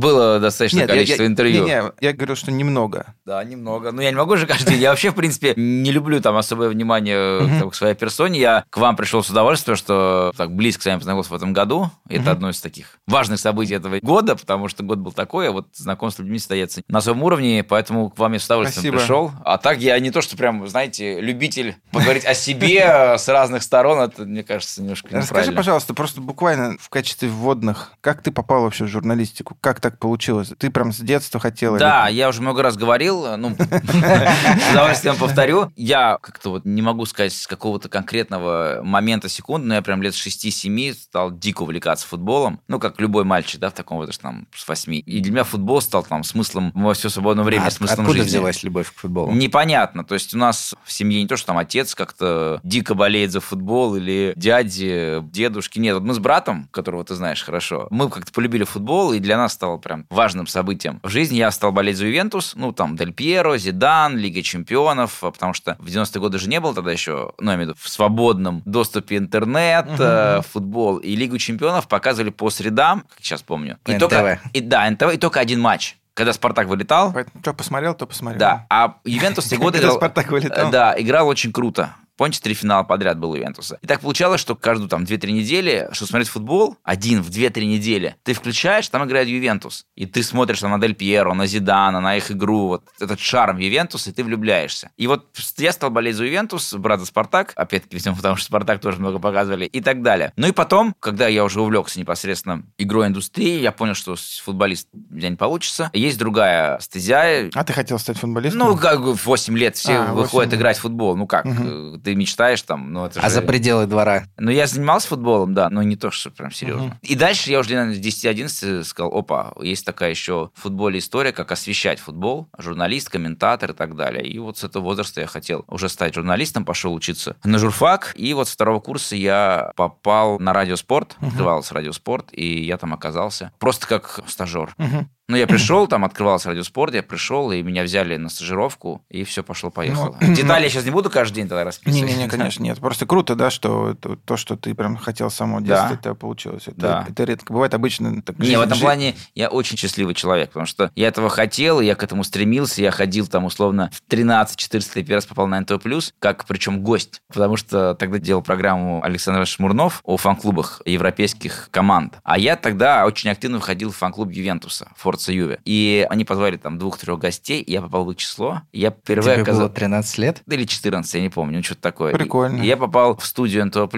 [0.82, 1.66] я- количество интервью.
[1.66, 3.14] Не, я говорю, что немного.
[3.26, 3.92] Да, немного.
[3.92, 4.82] Ну, я не могу же каждый день.
[4.82, 8.40] Я вообще, в принципе, не люблю там особое внимание там, к своей персоне.
[8.40, 11.92] Я к вам пришел с удовольствием, что так близко с вами познакомился в этом году.
[12.10, 15.68] Это одно из таких важных событий этого года, потому что год был такой, а вот
[15.74, 18.98] знакомство с людьми состоится на своем уровне, поэтому к вам я с удовольствием Спасибо.
[18.98, 19.32] пришел.
[19.44, 24.00] А так я не то, что прям, знаете, любитель поговорить о себе с разных сторон,
[24.00, 28.86] это, мне кажется, немножко Расскажи, пожалуйста, просто буквально в качестве вводных, как ты попал вообще
[28.86, 29.58] в журналистику?
[29.62, 30.52] Как так получилось?
[30.58, 31.78] Ты прям с детства хотела?
[31.78, 35.72] Да, я уже много раз говорил, ну, с удовольствием повторю.
[35.76, 40.16] Я как-то вот не могу сказать с какого-то конкретного момента, секунды, но я прям лет
[40.16, 42.60] с 6-7 стал дико увлекаться футболом.
[42.68, 44.94] Ну, как любой мальчик, да, в таком возрасте, там, с 8.
[45.06, 48.30] И для меня футбол стал там смыслом во все свободное время, А смыслом откуда жизни.
[48.30, 49.32] взялась любовь к футболу?
[49.32, 50.04] Непонятно.
[50.04, 53.40] То есть у нас в семье не то, что там отец как-то дико болеет за
[53.42, 55.80] футбол или дяди, дедушки.
[55.80, 59.38] Нет, вот мы с братом, которого ты знаешь хорошо, мы как-то полюбили футбол, и для
[59.38, 61.00] нас стало прям важным событием.
[61.04, 65.32] В жизни я стал болеть за Ювентус, ну, там, Дель Пьеро, Зидан, Лига чемпионов, а
[65.32, 67.80] потому что в 90-е годы же не было тогда еще, ну, я имею в виду,
[67.82, 70.98] в свободном доступе интернет, э, футбол.
[70.98, 73.78] И Лигу чемпионов показывали по средам, как сейчас помню.
[73.88, 74.50] И По только, НТВ.
[74.54, 75.98] и, да, НТВ, и только один матч.
[76.14, 78.40] Когда Спартак вылетал, Поэтому что посмотрел, то посмотрел.
[78.40, 79.96] да, а Ювентус те годы Когда играл...
[79.98, 80.68] Спартак вылетал.
[80.68, 81.96] Э, Да, играл очень круто.
[82.22, 83.80] Помните, три финала подряд было у Ювентуса.
[83.82, 88.16] И так получалось, что каждую там 2-3 недели, что смотреть футбол, один в 2-3 недели,
[88.22, 89.88] ты включаешь, там играет Ювентус.
[89.96, 93.58] И ты смотришь там, на Дель Пьеро, на Зидана, на их игру, вот этот шарм
[93.58, 94.92] Ювентуса, и ты влюбляешься.
[94.98, 98.82] И вот я стал болеть за Ювентус, брат за Спартак, опять-таки, видимо, потому что Спартак
[98.82, 100.32] тоже много показывали, и так далее.
[100.36, 105.16] Ну и потом, когда я уже увлекся непосредственно игрой индустрии, я понял, что футболист у
[105.16, 105.90] меня не получится.
[105.94, 108.60] Есть другая стезя, А ты хотел стать футболистом?
[108.60, 110.60] ну, как бы в 8 лет все А, выходят 8 лет.
[110.60, 111.16] играть в футбол.
[111.18, 111.96] Ну как, Мгм.
[111.96, 114.26] э, ты мечтаешь там, ну это А же- за пределы двора?
[114.38, 116.88] Ну, я занимался футболом, да, но не то, что прям серьезно.
[116.88, 116.98] Мгм.
[117.02, 121.32] И дальше я уже, наверное, с 10-11 сказал, опа, есть такая еще в футболе история,
[121.32, 124.26] как освещать футбол, журналист, комментатор и так далее.
[124.28, 128.34] И вот с этого возраста я хотел уже стать журналистом, пошел учиться на журфак, и
[128.34, 131.30] вот с второго курса я попал на радиоспорт, Мгм.
[131.30, 134.74] открывался радиоспорт, и я там оказался просто как стажер.
[134.78, 135.10] Мгм.
[135.32, 139.44] Ну, я пришел, там открывался радиоспорт, я пришел, и меня взяли на стажировку, и все
[139.44, 140.18] пошло-поехало.
[140.20, 142.06] Ну, Детали я сейчас не буду каждый день тогда расписывать.
[142.10, 142.80] Не-не-не, конечно, нет.
[142.80, 145.68] Просто круто, да, что то, что ты прям хотел с самого Да.
[145.68, 146.64] детства, это получилось.
[146.68, 147.06] Это, Да.
[147.08, 147.74] это редко бывает.
[147.74, 151.08] Обычно так Не, жизнь- в этом жи- плане я очень счастливый человек, потому что я
[151.08, 155.26] этого хотел, я к этому стремился, я ходил там условно в 13-14 лет, первый раз
[155.28, 160.82] попал на НТО+, как причем гость, потому что тогда делал программу Александр Шмурнов о фан-клубах
[160.86, 166.26] европейских команд, а я тогда очень активно входил в фан-клуб Ювентуса, Форца Юве, и они
[166.26, 169.74] позвали там двух-трех гостей, и я попал в их число, я впервые Тебе было оказался...
[169.74, 170.42] 13 лет?
[170.50, 172.14] или 14, я не помню, ну что-то такое.
[172.14, 172.62] Прикольно.
[172.62, 173.90] И я попал в студию НТО+,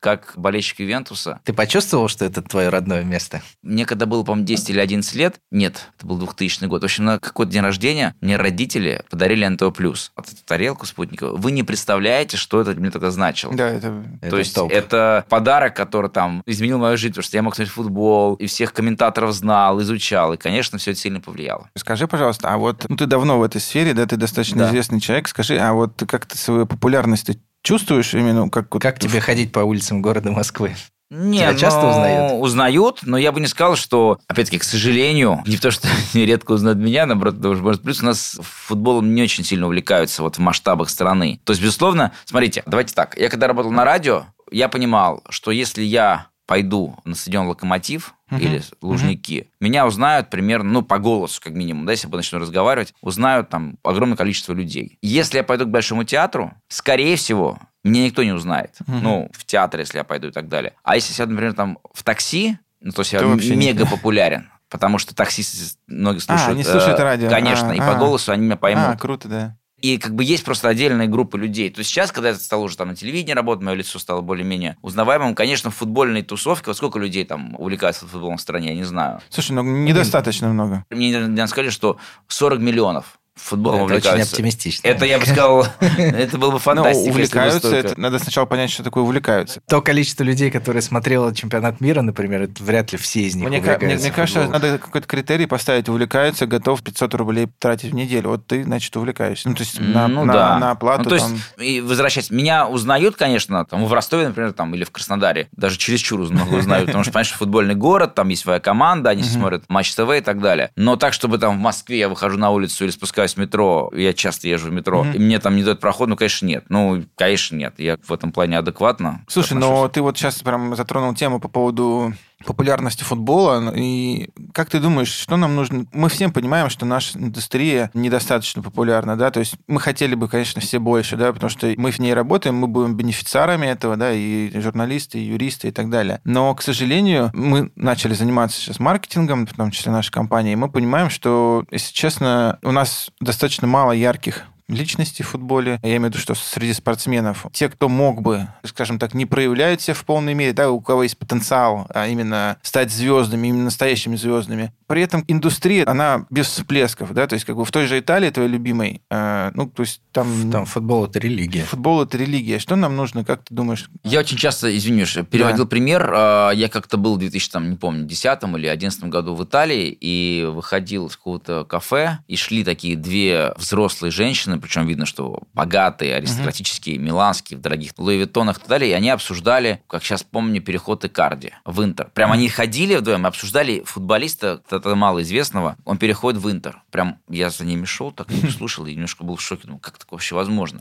[0.00, 3.42] как болельщик Ювентуса, Ты почувствовал, что это твое родное место?
[3.62, 7.04] мне когда было, по-моему, 10 или 11 лет, нет, это был 2000 год, в общем,
[7.04, 9.66] на какой-то день рождения мне родители подарили НТО+.
[9.70, 11.36] Вот эту тарелку спутниковую.
[11.36, 13.54] Вы не представляете, что это мне тогда значило.
[13.54, 14.04] Да, это...
[14.20, 14.70] Это То есть топ.
[14.70, 18.72] это подарок, который там изменил мою жизнь, потому что я мог смотреть футбол, и всех
[18.72, 21.68] комментаторов знал, изучал, и, конечно, все это сильно повлияло.
[21.76, 24.68] Скажи, пожалуйста, а вот ну, ты давно в этой сфере, да, ты достаточно Да.
[24.70, 25.28] известный человек.
[25.28, 29.52] Скажи, а вот ты как-то свою популярность ты чувствуешь именно как вот Как тебе ходить
[29.52, 30.74] по улицам города Москвы?
[31.10, 32.32] Не, Тебя часто ну, узнают?
[32.40, 36.52] Узнают, но я бы не сказал, что, опять-таки, к сожалению, не то, что они редко
[36.52, 40.38] узнают меня, наоборот, даже может плюс у нас футболом не очень сильно увлекаются вот в
[40.38, 41.40] масштабах страны.
[41.44, 45.82] То есть, безусловно, смотрите, давайте так, я когда работал на радио, я понимал, что если
[45.82, 48.40] я пойду на стадион «Локомотив» Мгм.
[48.42, 52.92] или «Лужники», меня узнают примерно, ну, по голосу, как минимум, да, если я начну разговаривать,
[53.02, 54.98] узнают там огромное количество людей.
[55.00, 58.74] Если я пойду к Большому театру, скорее всего, меня никто не узнает.
[58.88, 59.00] Мгм.
[59.00, 60.72] Ну, в театр, если я пойду и так далее.
[60.82, 63.86] А если сяду, например, там в такси, ну, то есть я То вообще не- мега
[63.86, 64.50] популярен.
[64.70, 66.50] Потому что таксисты многие слушают.
[66.54, 67.28] они слушают э, радио.
[67.30, 67.94] Конечно, А, и по а.
[67.94, 68.86] голосу они меня поймут.
[68.88, 69.56] А, круто, да.
[69.82, 71.70] И как бы есть просто отдельная группа людей.
[71.70, 74.76] То есть сейчас, когда я стал уже там на телевидении работать, мое лицо стало более-менее
[74.82, 78.84] узнаваемым, конечно, в футбольной тусовке, вот сколько людей там увлекаются футболом в стране, я не
[78.84, 79.20] знаю.
[79.28, 80.84] Слушай, ну недостаточно много.
[80.90, 84.32] Мне недавно сказали, что 40 миллионов футболом это очень увлекаются.
[84.32, 84.88] оптимистично.
[84.88, 85.66] Это, я бы сказал,
[85.98, 87.10] это было бы фантастика.
[87.10, 87.76] увлекаются, столько.
[87.88, 89.60] это надо сначала понять, что такое увлекаются.
[89.68, 93.60] То количество людей, которые смотрело чемпионат мира, например, это вряд ли все из них Мне,
[93.60, 95.88] ка- мне- увлекаются мне кажется, надо какой-то критерий поставить.
[95.88, 98.30] Увлекаются, готов 500 рублей тратить в неделю.
[98.30, 99.48] Вот ты, значит, увлекаешься.
[99.48, 100.58] Ну, то есть на, ну, на- да.
[100.58, 101.64] на оплату Ну, то есть, там...
[101.64, 106.20] и возвращаясь, меня узнают, конечно, там, в Ростове, например, там, или в Краснодаре, даже чересчур
[106.20, 110.10] много узнают, потому что, понимаешь, футбольный город, там есть своя команда, они смотрят Матч ТВ
[110.10, 110.70] и так далее.
[110.76, 114.12] Но так, чтобы там в Москве я выхожу на улицу или спускаюсь в метро, я
[114.12, 115.12] часто езжу в метро, Мгм.
[115.14, 116.64] и мне там не дают проход, ну, конечно, нет.
[116.68, 117.74] Ну, конечно, нет.
[117.78, 119.70] Я в этом плане адекватно Слушай, отношусь.
[119.70, 122.12] но ты вот сейчас прям затронул тему по поводу
[122.44, 123.72] популярности футбола.
[123.76, 125.86] И как ты думаешь, что нам нужно?
[125.92, 130.60] Мы всем понимаем, что наша индустрия недостаточно популярна, да, то есть мы хотели бы, конечно,
[130.60, 134.58] все больше, да, потому что мы в ней работаем, мы будем бенефициарами этого, да, и
[134.60, 136.20] журналисты, и юристы, и так далее.
[136.24, 140.70] Но, к сожалению, мы начали заниматься сейчас маркетингом, в том числе нашей компании, и мы
[140.70, 145.78] понимаем, что, если честно, у нас достаточно мало ярких личности в футболе.
[145.82, 149.80] Я имею в виду, что среди спортсменов те, кто мог бы, скажем так, не проявляют
[149.80, 154.16] себя в полной мере, да, у кого есть потенциал а именно стать звездами, именно настоящими
[154.16, 154.72] звездами.
[154.86, 158.30] При этом индустрия, она без всплесков, да, то есть как бы в той же Италии,
[158.30, 160.50] твоей любимой, э, ну, то есть там...
[160.50, 161.64] Там футбол– это религия.
[161.64, 162.58] Футбол– это религия.
[162.58, 163.88] Что нам нужно, как ты думаешь?
[164.02, 165.70] Я очень часто, извинюсь, переводил да.
[165.70, 166.10] пример.
[166.12, 169.96] А, я как-то был в 2000, там, не помню, 10 или 11 году в Италии
[170.00, 176.14] и выходил из какого-то кафе, и шли такие две взрослые женщины, причем видно, что богатые,
[176.16, 177.06] аристократические, угу.
[177.06, 181.04] миланские, в дорогих Луи Виттонах и так далее, и они обсуждали, как сейчас помню, переход
[181.04, 182.10] Икарди в Интер.
[182.14, 186.82] Прям они ходили вдвоем, обсуждали футболиста, это малоизвестного, он переходит в Интер.
[186.90, 189.98] Прям я за ними шел, так и слушал, и немножко был в шоке, думал, как
[189.98, 190.80] такое вообще возможно?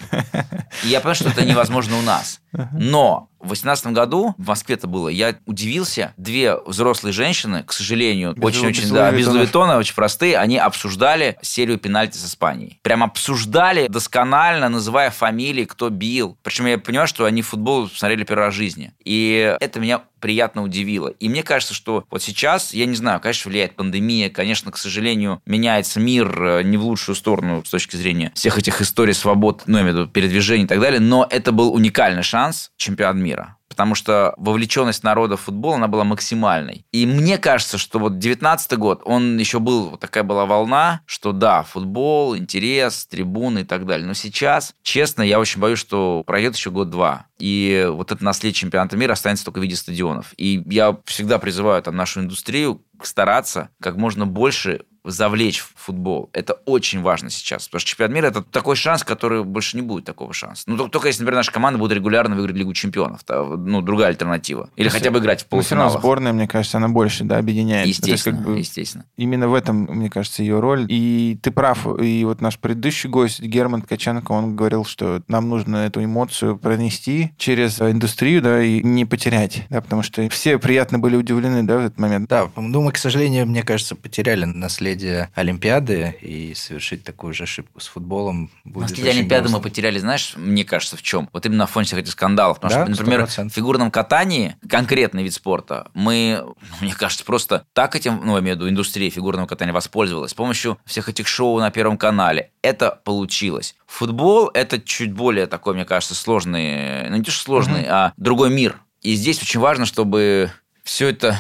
[0.83, 2.41] И я понял, что это невозможно у нас.
[2.51, 5.07] Но в 2018 году в Москве это было.
[5.07, 6.13] Я удивился.
[6.17, 12.17] Две взрослые женщины, к сожалению, очень-очень, да, без Луитона, очень простые, они обсуждали серию пенальти
[12.17, 12.79] с Испанией.
[12.81, 16.37] Прям обсуждали досконально, называя фамилии, кто бил.
[16.43, 18.93] Причем я понимаю, что они футбол смотрели первый раз в жизни.
[19.05, 21.07] И это меня приятно удивило.
[21.07, 25.41] И мне кажется, что вот сейчас, я не знаю, конечно, влияет пандемия, конечно, к сожалению,
[25.45, 29.77] меняется мир э, не в лучшую сторону с точки зрения всех этих историй свобод, ну,
[29.77, 32.38] я имею в виду передвижений и так далее, но это был уникальный шанс
[32.77, 36.85] чемпионат мира потому что вовлеченность народа в футбол, она была максимальной.
[36.91, 41.31] И мне кажется, что вот 19 год, он еще был, вот такая была волна, что
[41.31, 44.05] да, футбол, интерес, трибуны и так далее.
[44.05, 47.27] Но сейчас, честно, я очень боюсь, что пройдет еще год-два.
[47.37, 50.33] И вот это наследие чемпионата мира останется только в виде стадионов.
[50.35, 56.29] И я всегда призываю там нашу индустрию стараться как можно больше завлечь в футбол.
[56.33, 57.67] Это очень важно сейчас.
[57.67, 60.63] Потому что чемпионат мира– это такой шанс, который больше не будет такого шанса.
[60.67, 63.23] Ну, только, только если, например, наша команда будет регулярно выиграть Лигу чемпионов.
[63.23, 64.69] То, ну, другая альтернатива.
[64.75, 65.93] Или хотя бы играть в полуфиналах.
[65.93, 67.87] Но сборная, мне кажется, она больше да, объединяет.
[67.87, 69.05] Естественно, есть, как бы, естественно.
[69.17, 70.85] Именно в этом, мне кажется, ее роль.
[70.89, 71.87] И ты прав.
[72.01, 77.33] И вот наш предыдущий гость Герман Ткаченко, он говорил, что нам нужно эту эмоцию пронести
[77.37, 81.85] через индустрию, да, и не потерять, да, потому что все приятно были удивлены, да, в
[81.85, 82.29] этот момент.
[82.29, 84.89] Да, ну, мы, к сожалению, мне кажется, потеряли наследие
[85.33, 89.57] Олимпиады, и совершить такую же ошибку с футболом будет Наследие Олимпиады грустно.
[89.57, 91.29] мы потеряли, знаешь, мне кажется, в чем?
[91.33, 92.59] Вот именно на фоне всех этих скандалов.
[92.59, 93.49] Потому да, что, например, 100%.
[93.49, 96.43] в фигурном катании, конкретный вид спорта, мы,
[96.81, 100.35] мне кажется, просто так этим, ну, я имею в виду, индустрия фигурного катания воспользовалась с
[100.35, 102.51] помощью всех этих шоу на Первом канале.
[102.61, 103.75] Это получилось.
[103.87, 107.89] Футбол– это чуть более такой, мне кажется, сложный, ну, не то, что сложный, угу.
[107.91, 108.79] а другой мир.
[109.01, 110.51] И здесь очень важно, чтобы
[110.83, 111.37] все это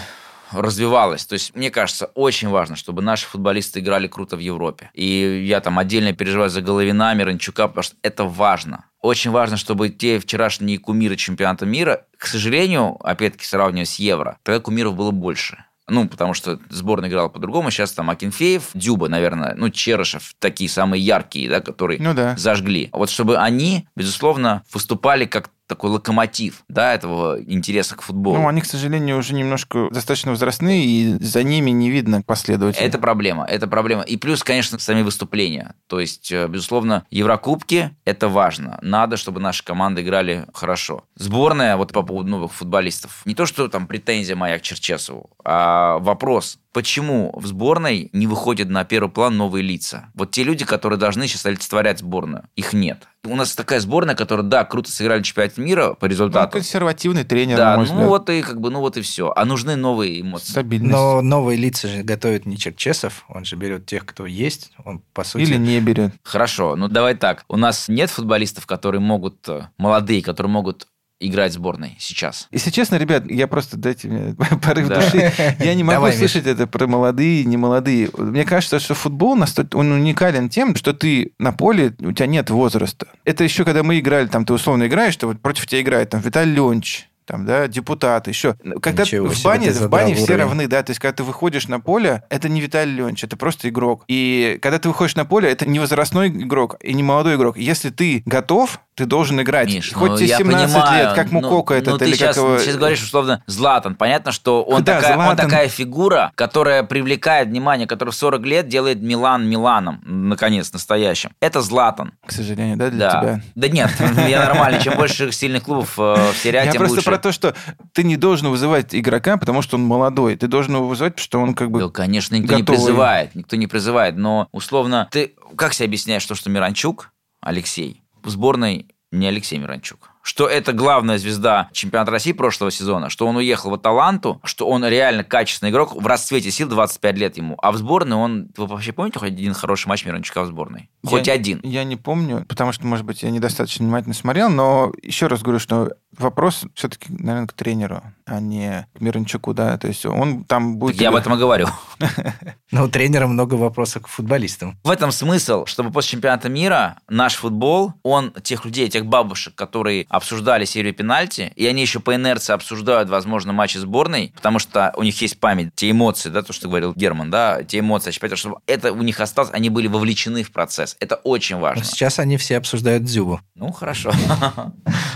[0.51, 1.25] развивалась.
[1.25, 4.89] То есть, мне кажется, очень важно, чтобы наши футболисты играли круто в Европе.
[4.93, 8.85] И я там отдельно переживаю за Головина, Миранчука, потому что это важно.
[9.01, 14.59] Очень важно, чтобы те вчерашние кумиры чемпионата мира, к сожалению, опять-таки сравнивая с Евро, тогда
[14.59, 15.65] кумиров было больше.
[15.89, 17.71] Ну, потому что сборная играла по-другому.
[17.71, 22.35] Сейчас там Акинфеев, Дюба, наверное, ну, Черышев, такие самые яркие, да, которые ну, да.
[22.37, 22.89] зажгли.
[22.91, 28.37] Вот чтобы они, безусловно, выступали как такой локомотив, да, этого интереса к футболу.
[28.37, 32.87] Ну, они, к сожалению, уже немножко достаточно возрастные, и за ними не видно последователей.
[32.87, 34.01] Это проблема, это проблема.
[34.01, 35.75] И плюс, конечно, сами выступления.
[35.87, 38.79] То есть, э, безусловно, Еврокубки– это важно.
[38.81, 41.03] Надо, чтобы наши команды играли хорошо.
[41.15, 45.99] Сборная, вот по поводу новых футболистов, не то, что там претензия моя к Черчесову, а
[45.99, 50.09] вопрос, почему в сборной не выходят на первый план новые лица?
[50.15, 53.07] Вот те люди, которые должны сейчас олицетворять сборную, их нет.
[53.31, 56.47] У нас такая сборная, которая, да, круто сыграли чемпионат мира по результату.
[56.47, 58.07] Ну, консервативный тренер, Да, ну взгляд.
[58.07, 59.31] вот и как бы, ну вот и все.
[59.35, 60.51] А нужны новые эмоции.
[60.51, 60.91] Стабильность.
[60.91, 65.23] Но новые лица же готовит не Черчесов, он же берет тех, кто есть, он по
[65.23, 65.43] сути...
[65.43, 66.13] Или не берет.
[66.23, 67.45] Хорошо, ну давай так.
[67.47, 70.87] У нас нет футболистов, которые могут, э, молодые, которые могут
[71.19, 72.47] играть в сборной сейчас?
[72.51, 75.01] Если честно, ребят, я просто дайте мне порыв да.
[75.01, 75.31] души.
[75.59, 76.53] Я не могу Давай, слышать Миш.
[76.53, 78.09] это про молодые, не молодые.
[78.17, 79.37] Мне кажется, что футбол
[79.73, 83.07] он уникален тем, что ты на поле, у тебя нет возраста.
[83.25, 86.21] Это еще когда мы играли, там ты условно играешь, что вот против тебя играет там
[86.21, 88.55] Виталий Леонч, там, да, депутаты, еще.
[88.81, 91.79] Когда Ничего в бане, в бане все равны, да, то есть когда ты выходишь на
[91.79, 94.03] поле, это не Виталий Леонидович, это просто игрок.
[94.07, 97.55] И когда ты выходишь на поле, это не возрастной игрок и не молодой игрок.
[97.55, 99.73] Если ты готов, ты должен играть.
[99.73, 102.15] Миш, Хоть ну, тебе я 17 понимаю, лет, как ну, Мукока ну, этот, ты или
[102.15, 102.59] сейчас, как его...
[102.59, 103.95] сейчас говоришь, условно, Златан.
[103.95, 105.49] Понятно, что он, Да, такая, он Златан.
[105.49, 111.31] такая фигура, которая привлекает внимание, которая в 40 лет делает Милан Миланом, наконец, настоящим.
[111.39, 112.11] Это Златан.
[112.25, 113.21] К сожалению, да, для Да.
[113.21, 113.41] тебя?
[113.55, 113.89] Да нет,
[114.27, 114.81] я нормальный.
[114.81, 116.01] Чем больше сильных клубов э,
[116.33, 117.09] в серии А, Я тем просто лучше.
[117.09, 117.55] про то, что
[117.93, 120.35] ты не должен вызывать игрока, потому что он молодой.
[120.35, 121.79] Ты должен его вызывать, потому что он как бы...
[121.79, 126.35] Да, конечно, никто не призывает, никто не призывает, но условно, ты как себе объясняешь то,
[126.35, 130.11] что Миранчук, Алексей, в сборной не Алексей Миранчук?
[130.21, 134.85] Что это главная звезда чемпионата России прошлого сезона, что он уехал в Аталанту, что он
[134.85, 137.57] реально качественный игрок, в расцвете сил 25 лет ему.
[137.61, 138.49] А в сборной он...
[138.57, 140.89] Вы вообще помните хоть один хороший матч Миранчука в сборной?
[141.05, 141.59] Хоть Я- один.
[141.63, 145.59] Я не помню, потому что, может быть, я недостаточно внимательно смотрел, но еще раз говорю,
[145.59, 150.77] что вопрос все-таки, наверное, к тренеру, а не к Мирончуку, да, то есть он там
[150.77, 150.95] будет...
[150.95, 151.67] Так я об этом и говорю.
[152.71, 154.77] Но у тренера много вопросов к футболистам.
[154.83, 160.05] В этом смысл, чтобы после чемпионата мира наш футбол, он тех людей, тех бабушек, которые
[160.09, 165.03] обсуждали серию пенальти, и они еще по инерции обсуждают, возможно, матчи сборной, потому что у
[165.03, 168.57] них есть память, те эмоции, да, то, что говорил Герман, да, те эмоции, опять, чтобы
[168.67, 170.97] это у них осталось, они были вовлечены в процесс.
[170.99, 171.83] Это очень Но важно.
[171.83, 173.39] сейчас они все обсуждают Дзюбу.
[173.55, 174.11] Ну, хорошо.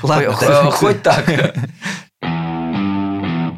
[0.03, 0.33] Ладно.
[0.71, 1.25] Хоть так.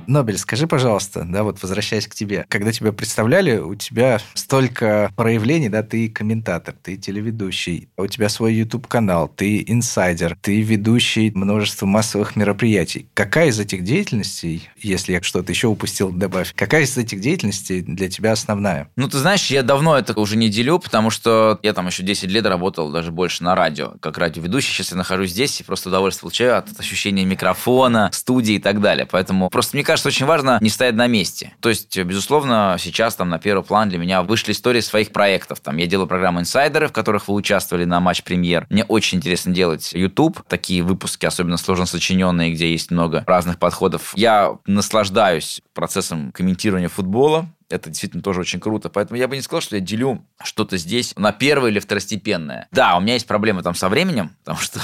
[0.07, 5.69] Нобель, скажи, пожалуйста, да, вот возвращаясь к тебе, когда тебя представляли, у тебя столько проявлений,
[5.69, 12.35] да, ты комментатор, ты телеведущий, у тебя свой YouTube-канал, ты инсайдер, ты ведущий множества массовых
[12.35, 13.07] мероприятий.
[13.13, 18.09] Какая из этих деятельностей, если я что-то еще упустил, добавь, какая из этих деятельностей для
[18.09, 18.89] тебя основная?
[18.95, 22.29] Ну, ты знаешь, я давно это уже не делю, потому что я там еще 10
[22.29, 24.73] лет работал, даже больше на радио, как радиоведущий.
[24.73, 29.07] Сейчас я нахожусь здесь и просто удовольствие получаю от ощущения микрофона, студии и так далее.
[29.09, 31.53] Поэтому просто мне кажется, очень важно не стоять на месте.
[31.59, 35.59] То есть, безусловно, сейчас там на первый план для меня вышли истории своих проектов.
[35.59, 38.65] Там я делаю программу «Инсайдеры», в которых вы участвовали на матч-премьер.
[38.69, 44.13] Мне очень интересно делать YouTube, такие выпуски, особенно сложно сочиненные, где есть много разных подходов.
[44.15, 48.89] Я наслаждаюсь процессом комментирования футбола, это действительно тоже очень круто.
[48.89, 52.67] Поэтому я бы не сказал, что я делю что-то здесь на первое или второстепенное.
[52.71, 54.79] Да, у меня есть проблемы там со временем, потому что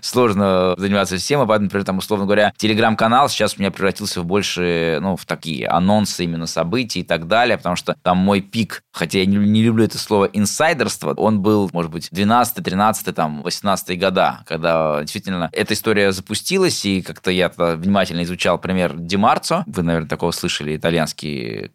[0.00, 4.24] сложно заниматься всем, и поэтому, например, там, условно говоря, телеграм-канал сейчас у меня превратился в
[4.24, 8.82] больше, ну, в такие анонсы именно событий и так далее, потому что там мой пик,
[8.92, 13.42] хотя я не, не люблю это слово инсайдерство, он был, может быть, 12 13 там,
[13.42, 19.64] 18 года, когда действительно эта история запустилась, и как-то я тогда внимательно изучал пример Димарцо,
[19.66, 21.70] вы, наверное, такого слышали, итальянский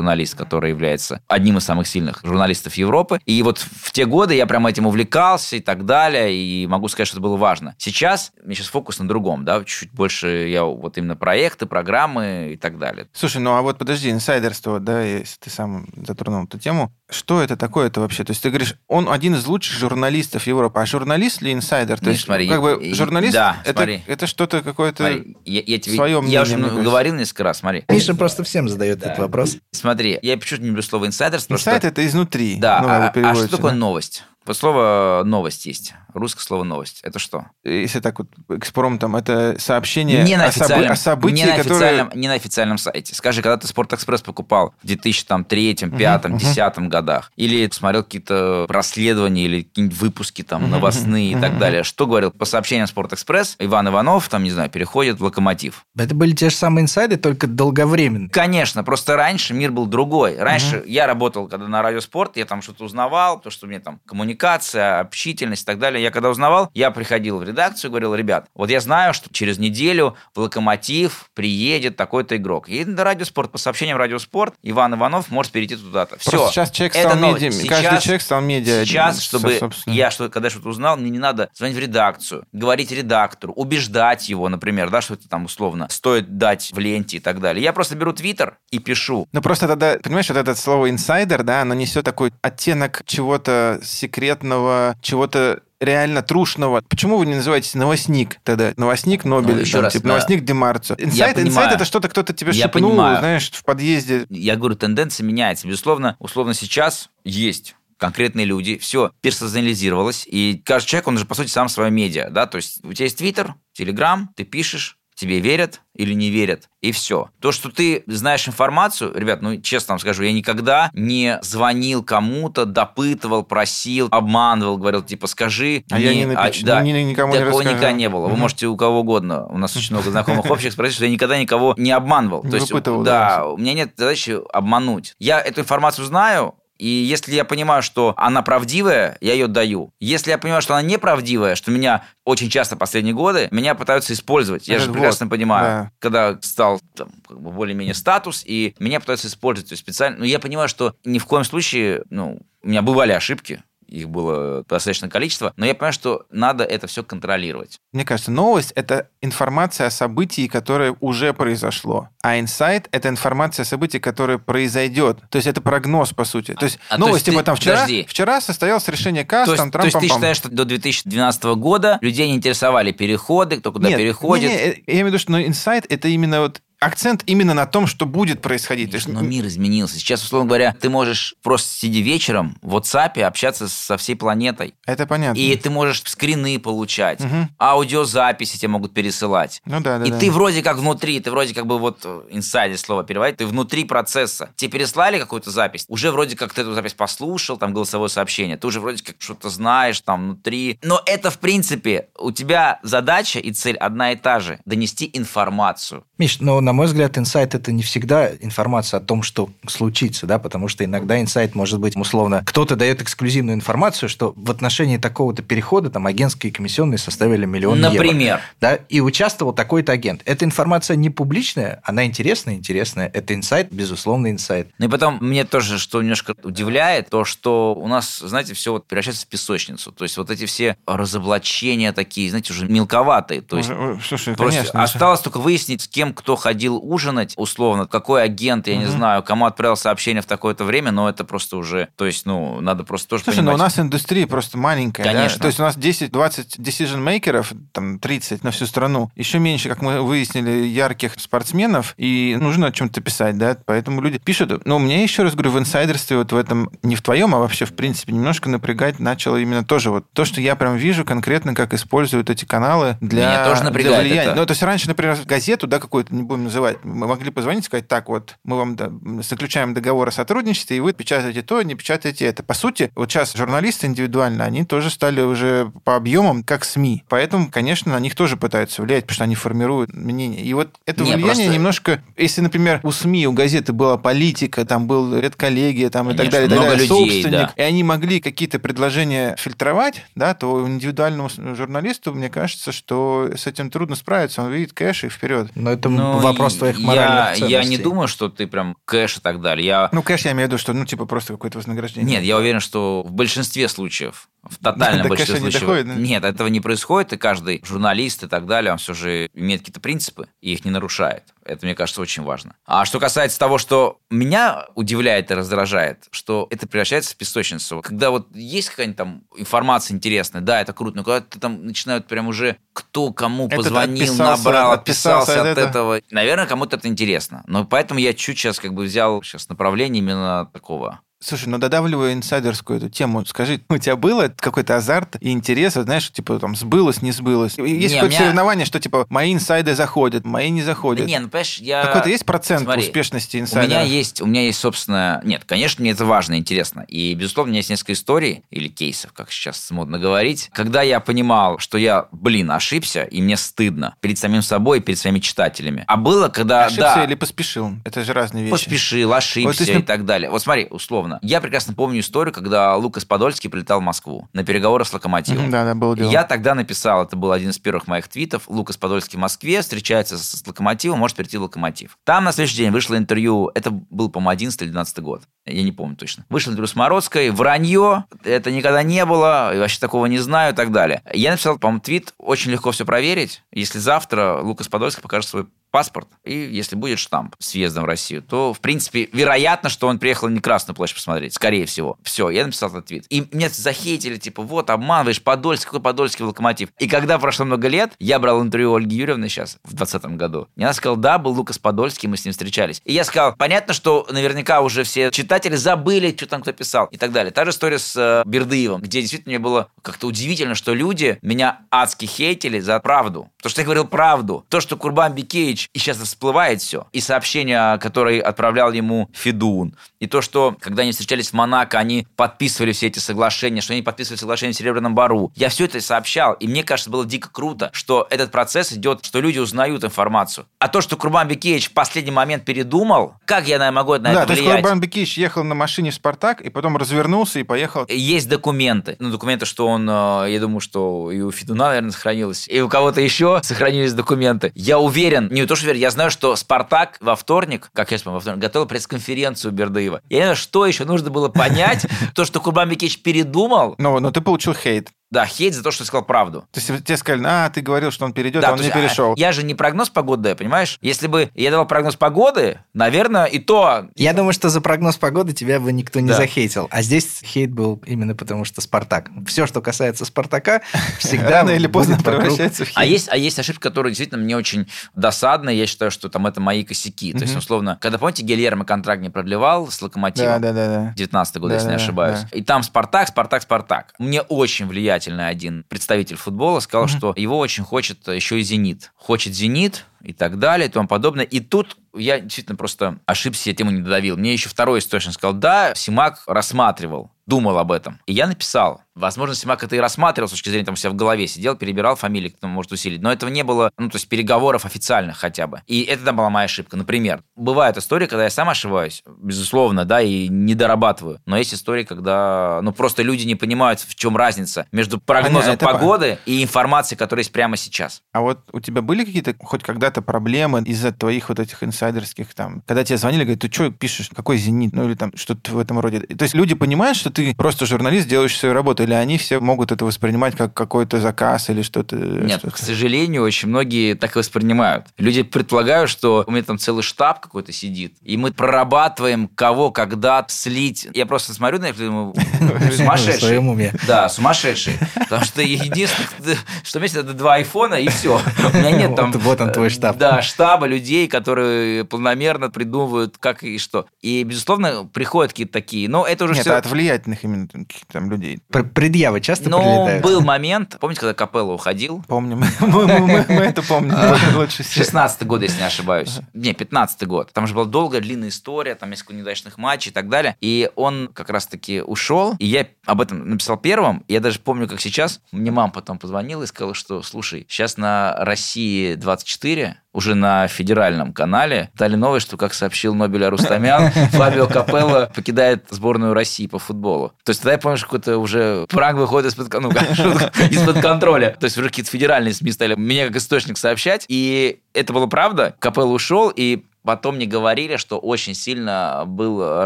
[0.00, 3.20] коллега-журналист, который является одним из самых сильных журналистов Европы.
[3.26, 7.08] И вот в те годы я прям этим увлекался и так далее, и могу сказать,
[7.08, 7.74] что это было важно.
[7.78, 12.50] Сейчас, у меня сейчас фокус на другом, да, чуть больше я вот именно проекты, программы
[12.54, 13.08] и так далее.
[13.12, 17.56] Слушай, ну а вот подожди, инсайдерство, да, если ты сам затронул эту тему, что это
[17.56, 18.24] такое-то вообще?
[18.24, 21.98] То есть ты говоришь, он один из лучших журналистов Европы, а журналист или инсайдер?
[21.98, 24.02] То Миш, есть, смотри, как бы журналист, да, это, смотри.
[24.06, 25.08] это что-то какое-то...
[25.44, 26.82] Я, я тебе, своё я мнение, уже кажется.
[26.82, 27.84] говорил несколько раз, смотри.
[27.88, 29.56] Миша просто всем задает этот вопрос.
[29.72, 32.56] Смотри, я почему-то не люблю слово инсайдерство, потому Инсайд что- это изнутри.
[32.56, 33.76] Да, ну, а, а что такое да?
[33.76, 34.24] новость?
[34.46, 35.94] Вот слово новость есть.
[36.14, 37.00] Русское слово новость.
[37.02, 37.46] Это что?
[37.64, 41.54] Если так вот экспромтом, это сообщение не на, о, собы- официальном, о событии, не, на
[41.54, 43.14] официальном, не на официальном сайте.
[43.14, 46.38] Скажи, когда ты Спортэкспресс покупал в 2003, 2005, мгм.
[46.38, 52.06] 2010 годах, или смотрел какие-то расследования, или какие-нибудь выпуски там новостные и так далее, что
[52.06, 52.30] говорил?
[52.30, 55.84] По сообщениям Спортэкспресс, Иван Иванов, там, не знаю, переходит в Локомотив.
[55.96, 58.30] Это были те же самые инсайды, только долговременные.
[58.30, 60.38] Конечно, просто раньше мир был другой.
[60.38, 65.00] Раньше я работал, когда на радиоспорт, я там что-то узнавал, то, что мне там коммуникация,
[65.00, 65.99] общительность и так далее.
[66.00, 69.58] Я когда узнавал, я приходил в редакцию и говорил, ребят, вот я знаю, что через
[69.58, 72.68] неделю в Локомотив приедет такой-то игрок.
[72.68, 76.18] И на радиоспорт, по сообщениям радиоспорт, Иван Иванов может перейти туда-то.
[76.18, 76.30] Все.
[76.30, 78.84] Просто сейчас человек стал медиа, Сейчас- каждый человек стал медиа.
[78.84, 79.94] Сейчас, чтобы собственно.
[79.94, 84.48] я что, когда что-то узнал, мне не надо звонить в редакцию, говорить редактору, убеждать его,
[84.48, 87.62] например, да, что это там условно стоит дать в ленте и так далее.
[87.62, 89.28] Я просто беру твиттер и пишу.
[89.32, 94.96] Ну просто тогда, понимаешь, вот это слово инсайдер, да, оно несет такой оттенок чего-то секретного,
[95.00, 96.82] чего-то реально трушного.
[96.88, 98.72] Почему вы не называете новостник тогда?
[98.76, 100.08] Новостник Нобеля, Ну, еще там, раз, типа, да.
[100.10, 100.94] новостник Ди Марцио.
[100.98, 101.48] Инсайд, понимаю.
[101.48, 103.18] инсайд это что-то кто-то тебе Я шепнул, понимаю.
[103.18, 104.26] знаешь, в подъезде.
[104.28, 105.66] Я говорю, тенденция меняется.
[105.66, 111.48] Безусловно, условно сейчас есть конкретные люди, все персонализировалось, и каждый человек, он же, по сути,
[111.50, 115.82] сам свое медиа, да, то есть у тебя есть Твиттер, Телеграм, ты пишешь, тебе верят
[115.94, 117.28] или не верят, и все.
[117.40, 122.64] То, что ты знаешь информацию, ребят, ну, честно вам скажу, я никогда не звонил кому-то,
[122.64, 125.84] допытывал, просил, обманывал, говорил, типа, скажи.
[125.90, 127.68] А я не напишу, да, ни- никому не Такого расскажу.
[127.76, 128.28] никогда не было.
[128.28, 131.38] Вы можете у кого угодно, у нас очень много знакомых общих, спросить, что я никогда
[131.38, 132.42] никого не обманывал.
[132.44, 133.46] Не То есть, да, да.
[133.46, 135.14] у меня нет задачи обмануть.
[135.18, 139.92] Я эту информацию знаю, И если я понимаю, что она правдивая, я ее даю.
[140.00, 144.66] Если я понимаю, что она неправдивая, что меня очень часто последние годы меня пытаются использовать.
[144.66, 145.92] Я Это же прекрасно вот, понимаю, да.
[145.98, 150.20] когда стал там, как бы более-менее статус, и меня пытаются использовать то есть специально.
[150.20, 154.64] Но я понимаю, что ни в коем случае, ну, у меня бывали ошибки, их было
[154.68, 157.78] достаточное количество, но я понимаю, что надо это все контролировать.
[157.92, 162.08] Мне кажется, новость— это информация о событии, которое уже произошло.
[162.22, 165.18] А инсайт— это информация о событии, которое произойдет.
[165.30, 166.54] То есть это прогноз, по сути.
[166.54, 168.06] То есть А, то новость, есть типа ты- там вчера, подожди.
[168.08, 171.98] вчера состоялось решение КАС, то, есть, там то есть ты считаешь, что до 2012 года
[172.00, 174.50] людей не интересовали переходы, кто куда Нет, переходит?
[174.50, 177.66] не, не, я имею в виду, что ну, инсайт— это именно вот акцент именно на
[177.66, 178.92] том, что будет происходить.
[178.92, 179.96] Есть, Но мир изменился.
[179.98, 184.74] Сейчас, условно говоря, ты можешь просто сидя вечером в WhatsApp общаться со всей планетой.
[184.86, 185.38] это понятно.
[185.38, 187.50] И ты можешь скрины получать, Мгм.
[187.60, 189.60] аудиозаписи тебе могут пересылать.
[189.66, 190.18] Ну да, да, и да.
[190.18, 193.84] ты вроде как внутри, ты вроде как бы вот э, инсайдер слово переводит, ты внутри
[193.84, 194.50] процесса.
[194.56, 198.66] Тебе переслали какую-то запись, уже вроде как ты эту запись послушал, там голосовое сообщение, ты
[198.66, 200.78] уже вроде как что-то знаешь там внутри.
[200.82, 206.04] Но это, в принципе, у тебя задача и цель одна и та же– донести информацию.
[206.18, 210.38] Миш, но на мой взгляд, инсайт это не всегда информация о том, что случится, да,
[210.38, 215.42] потому что иногда инсайт может быть условно, кто-то дает эксклюзивную информацию, что в отношении такого-то
[215.42, 217.90] перехода там агентские комиссионные составили миллион евро.
[217.90, 218.40] Например.
[218.60, 220.22] Да, и участвовал такой-то агент.
[220.24, 223.10] Эта информация не публичная, она интересная, интересная.
[223.12, 224.68] Это инсайт, безусловно, инсайт.
[224.78, 228.86] Ну и потом мне тоже, что немножко удивляет, то, что у нас, знаете, все вот
[228.86, 229.92] превращается в песочницу.
[229.92, 233.40] То есть вот эти все разоблачения такие, знаете, уже мелковатые.
[233.40, 233.70] То есть
[234.06, 234.82] Слушай, Просто конечно.
[234.82, 238.92] осталось только выяснить, с кем кто ходил ужинать, условно, какой агент, я не Мгм.
[238.92, 242.84] знаю, кому отправил сообщение в такое-то время, но это просто уже, то есть, ну, надо
[242.84, 243.60] просто тоже Слушай, ну понимать.
[243.60, 245.04] у нас индустрия просто маленькая.
[245.04, 245.12] да?
[245.12, 245.38] Конечно.
[245.40, 249.10] То есть у нас 10-20 decision-мейкеров, там 30 на всю страну.
[249.16, 254.18] Еще меньше, как мы выяснили, ярких спортсменов, и нужно о чем-то писать, да, поэтому люди
[254.18, 254.66] пишут.
[254.66, 257.64] Но мне еще раз говорю, в инсайдерстве вот в этом, не в твоем, а вообще
[257.64, 261.74] в принципе, немножко напрягать начало именно тоже вот то, что я прям вижу конкретно, как
[261.74, 264.14] используют эти каналы для, Меня тоже для влияния.
[264.22, 264.34] это.
[264.34, 267.66] Ну, то есть раньше, например, газету, да, какую-то, не будем называть, мы могли позвонить и
[267.66, 268.76] сказать, так вот, мы вам
[269.22, 272.42] заключаем договор о сотрудничестве, и вы печатаете то, не печатаете это.
[272.42, 277.04] По сути, вот сейчас журналисты индивидуально, они тоже стали уже по объемам как СМИ.
[277.08, 280.42] Поэтому, конечно, на них тоже пытаются влиять, потому что они формируют мнение.
[280.42, 282.02] И вот это Не, влияние просто- немножко...
[282.16, 286.46] Если, например, у СМИ, у газеты была политика, там был редколлегия, там и так далее,
[286.46, 287.52] и так много далее, людей, собственник, да.
[287.56, 293.46] и они могли какие-то предложения фильтровать, да, то у индивидуальному журналисту, мне кажется, что с
[293.46, 294.42] этим трудно справиться.
[294.42, 295.50] Он видит кэш и вперед.
[295.54, 297.68] Но это Ну, вопрос твоих я- моральных я, ценностей.
[297.70, 299.66] не думаю, что ты прям кэш и так далее.
[299.66, 302.16] Я Ну, кэш я имею в виду, что, ну, типа, просто какое-то вознаграждение.
[302.16, 305.94] Нет, я уверен, что в большинстве случаев, в тотальном большинстве кэша не случаев, доходит, да?
[305.94, 309.80] нет, этого не происходит, и каждый журналист и так далее, он все же имеет какие-то
[309.80, 311.24] принципы и их не нарушает.
[311.44, 312.54] Это, мне кажется, очень важно.
[312.66, 317.80] А что касается того, что меня удивляет и раздражает, что это превращается в песочницу.
[317.82, 322.06] Когда вот есть какая-нибудь там информация интересная, да, это круто, но когда ты там начинают
[322.06, 325.94] прям уже кто кому позвонил, отписался, набрал, отписался отписался от этого.
[325.94, 326.00] этого.
[326.10, 327.42] Наверное, кому-то это интересно.
[327.46, 332.14] Но поэтому я чуть сейчас как бы взял сейчас направление именно такого Слушай, ну додавливая
[332.14, 336.56] инсайдерскую эту тему, скажи, у тебя было какой-то азарт и интерес, вот, знаешь, типа там
[336.56, 337.58] сбылось, не сбылось?
[337.58, 341.04] Есть какое-то у меня- соревнование, что типа мои инсайды заходят, мои не заходят.
[341.04, 341.82] Да не, ну понимаешь, я...
[341.84, 343.68] Какой-то есть процент Смотри, успешности У инсайдера?
[343.68, 346.86] меня есть, у меня есть, собственно, нет, конечно, мне это важно, интересно.
[346.88, 351.00] И, безусловно, у меня есть несколько историй или кейсов, как сейчас модно говорить, когда я
[351.00, 355.84] понимал, что я, блин, ошибся, и мне стыдно перед самим собой и перед своими читателями.
[355.86, 357.72] А было, когда, Ошибся да, или поспешил?
[357.84, 358.52] Это же разные вещи.
[358.52, 360.30] поспешил, ошибся Вот если- и так далее.
[360.30, 361.09] Вот смотри, условно.
[361.22, 365.50] Я прекрасно помню историю, когда Лукас Подольский прилетал в Москву на переговоры с Локомотивом.
[365.50, 366.10] Да, да, было дело.
[366.10, 370.18] Я тогда написал, это был один из первых моих твитов, Лукас Подольский в Москве, встречается
[370.18, 371.98] с, с Локомотивом, может перейти в Локомотив.
[372.04, 375.72] Там на следующий день вышло интервью, это был, по-моему, 11 или 12 год, я не
[375.72, 376.24] помню точно.
[376.28, 380.72] Вышло интервью с Морозкой, вранье, это никогда не было, вообще такого не знаю и так
[380.72, 381.02] далее.
[381.12, 386.08] Я написал, по-моему, твит, очень легко все проверить, если завтра Лукас Подольский покажет свой паспорт,
[386.24, 390.28] и если будет штамп с въездом в Россию, то, в принципе, вероятно, что он приехал
[390.28, 391.98] не Красную площадь посмотреть, скорее всего.
[392.02, 393.06] Все, я написал этот твит.
[393.10, 396.70] И меня захейтили, типа, вот, обманываешь, Подольский, какой Подольский в Локомотив.
[396.78, 400.62] И когда прошло много лет, я брал интервью Ольги Юрьевны сейчас, в 2020 году, и
[400.62, 402.80] она сказала, да, был Лукас Подольский, мы с ним встречались.
[402.84, 406.96] И я сказал, понятно, что наверняка уже все читатели забыли, что там кто писал, и
[406.96, 407.30] так далее.
[407.32, 411.60] Та же история с э, Бердыевым, где действительно мне было как-то удивительно, что люди меня
[411.70, 413.30] адски хейтили за правду.
[413.36, 414.44] Потому что я говорил правду.
[414.48, 416.86] То, что Курбан Бекеевич Бекич, и сейчас всплывает все.
[416.92, 422.06] И сообщения, которые отправлял ему Федун, и то, что, когда они встречались в Монако, они
[422.16, 425.32] подписывали все эти соглашения, что они подписывали соглашение в Серебряном Бару.
[425.34, 429.20] Я все это сообщал, и мне кажется, было дико круто, что этот процесс идет, что
[429.20, 430.46] люди узнают информацию.
[430.58, 434.10] А то, что Курбан Бекевич в последний момент передумал, как я наверное, могу на да,
[434.10, 434.46] это то влиять?
[434.46, 437.86] есть Курбан Бекевич ехал на машине в «Спартак», и потом развернулся и поехал.
[437.88, 438.96] Есть документы.
[438.98, 442.68] Ну, документы, что он, э, я думаю, что и у Федуна, наверное, сохранилось, и у
[442.68, 444.52] кого-то еще сохранились документы.
[444.54, 448.18] Я уверен, не то, что уверен, я знаю, что «Спартак» во вторник, как я вспомнил,
[448.18, 450.00] во вторник, готовил пресс-конференцию Бердыева.
[450.08, 454.12] Я не знаю, что еще нужно было понять, то, что Курбан Бекевич передумал, Но, но
[454.12, 454.92] ты получил хейт.
[455.10, 456.44] Да, хейт за то, что сказал правду.
[456.52, 458.68] То есть тебе сказали, а, ты говорил, что он перейдет, Да, а он то не
[458.68, 459.14] есть, а, перешел.
[459.16, 460.78] Я же не прогноз погоды, даю, понимаешь?
[460.80, 463.86] Если бы я давал прогноз погоды, наверное, и то...
[463.96, 466.14] Я думаю, что за прогноз погоды тебя бы никто не Да.
[466.14, 466.68] захейтил.
[466.70, 469.10] А здесь хейт был именно потому, что Спартак.
[469.26, 470.62] Все, что касается Спартака,
[470.98, 472.78] всегда Рано или поздно превращается в хейт.
[472.78, 475.50] А есть, а есть ошибки, которые действительно мне очень досадны.
[475.50, 477.12] Я считаю, что там это мои косяки.
[477.12, 480.40] То есть, условно, когда, помните, Гильермо контракт не продлевал с Локомотивом?
[480.40, 480.94] да, да, да.
[480.96, 482.20] 19 год, если не ошибаюсь.
[482.32, 483.94] И там Спартак, Спартак, Спартак.
[483.98, 484.66] Мне очень
[485.00, 488.92] влиятельный один представитель футбола сказал, что его очень хочет еще и Зенит.
[488.96, 491.24] Хочет Зенит и так далее и тому подобное.
[491.24, 494.16] И тут я действительно просто ошибся, я тему не додавил.
[494.16, 497.98] Мне еще второй источник сказал, да, Симак рассматривал, думал об этом.
[498.06, 500.96] И я написал, возможно, Симак это и рассматривал с точки зрения, там, у себя в
[500.96, 503.00] голове сидел, перебирал фамилии, кто может усилить.
[503.00, 505.62] Но этого не было, ну, то есть переговоров официальных хотя бы.
[505.66, 506.76] И это там была моя ошибка.
[506.76, 511.20] Например, бывает история, когда я сам ошибаюсь, безусловно, да, и не дорабатываю.
[511.24, 515.64] Но есть истории, когда, ну, просто люди не понимают, в чем разница между прогнозом это
[515.64, 518.02] по- погоды и информацией, которая есть прямо сейчас.
[518.12, 522.62] А вот у тебя были какие-то хоть когда-то проблемы из-за твоих вот этих инсайдерских там,
[522.66, 525.78] когда тебе звонили, говорят, ты что пишешь, какой «Зенит», ну или там что-то в этом
[525.78, 526.00] роде.
[526.00, 529.72] То есть люди понимают, что ты просто журналист, делаешь свою работу, или они все могут
[529.72, 531.96] это воспринимать как какой-то заказ или что-то?
[531.96, 532.54] Нет, что-то?
[532.54, 534.86] к сожалению, очень многие так и воспринимают.
[534.98, 540.24] Люди предполагают, что у меня там целый штаб какой-то сидит, и мы прорабатываем, кого, когда
[540.28, 540.88] слить.
[540.94, 543.20] Я просто смотрю на них думаю, В сумасшедший.
[543.20, 543.72] своем уме.
[543.86, 544.74] Да, сумасшедший.
[544.94, 548.20] Потому что единственное, что вместе это два айфона, и все.
[548.52, 549.12] У меня нет там...
[549.12, 549.96] Вот- он, твой штаб.
[549.96, 553.86] Да, штаба людей, которые планомерно придумывают, как и что.
[554.00, 555.88] И, безусловно, приходят какие-то такие.
[555.88, 556.54] Но это уже Нет, все...
[556.54, 556.66] от
[557.10, 558.40] влиятельных именно там каких-то там людей.
[558.50, 560.02] Пр- Предъявы часто Но прилетают?
[560.04, 562.02] был момент, помните, когда Капелло уходил?
[562.08, 562.42] Помним.
[562.60, 564.16] Мы, мы- мы- мы это помним А.
[564.36, 564.84] лучше всех.
[564.84, 566.20] 16 год, если не ошибаюсь.
[566.34, 567.32] Не, 15 год.
[567.32, 570.36] Там же была долгая, длинная история, там несколько неудачных матчей и так далее.
[570.40, 574.04] И он как раз-таки ушел, и я об этом написал первым.
[574.08, 575.20] Я даже помню, как сейчас.
[575.32, 581.12] Мне мама потом позвонила и сказала, что, слушай, сейчас на России 24 уже на федеральном
[581.12, 587.12] канале дали новость, что, как сообщил Нобеля Рустамян, Фабио Капелло покидает сборную России по футболу.
[587.24, 589.70] То есть тогда я помню, что какой-то уже пранк выходит из-под, ну,
[590.50, 591.36] из-под контроля.
[591.38, 594.04] То есть уже какие-то федеральные СМИ стали меня как источник сообщать.
[594.08, 595.54] И это было правда.
[595.58, 599.64] Капелло ушел, и Потом мне говорили, что очень сильно был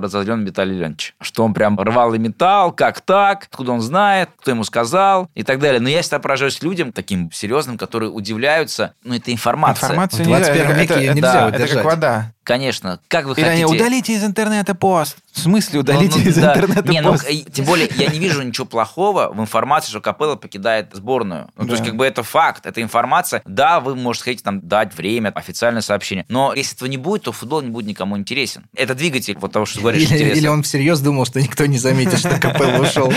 [0.00, 1.14] разозлен Виталий Леонидович.
[1.20, 5.42] Что он прям рвал и металл, как так, откуда он знает, кто ему сказал и
[5.44, 5.80] так далее.
[5.80, 8.94] Но я всегда поражаюсь людям таким серьезным, которые удивляются.
[9.04, 9.86] Ну, это информация.
[9.86, 10.38] Информация В нельзя.
[10.54, 11.76] 21 это- веке это- нельзя Это удержать.
[11.76, 12.32] как вода.
[12.44, 13.00] Конечно.
[13.08, 13.64] Как вы Или хотите...
[13.64, 15.16] они удалите из интернета пост.
[15.32, 16.54] В смысле удалите Ну, ну, из да.
[16.54, 17.28] интернета Не, ну, пост?
[17.28, 21.48] и- тем более, я не вижу ничего плохого в информации, что Капелло покидает сборную.
[21.56, 21.88] Ну, то есть, Да.
[21.90, 23.42] как бы это факт, это информация.
[23.46, 27.32] Да, вы можете хотите там дать время, официальное сообщение, но если этого не будет, то
[27.32, 28.66] футбол не будет никому интересен.
[28.76, 30.38] Это двигатель вот того, что ты говоришь, Или, интересно.
[30.38, 33.12] или он всерьез думал, что никто не заметит, что Капелло ушел.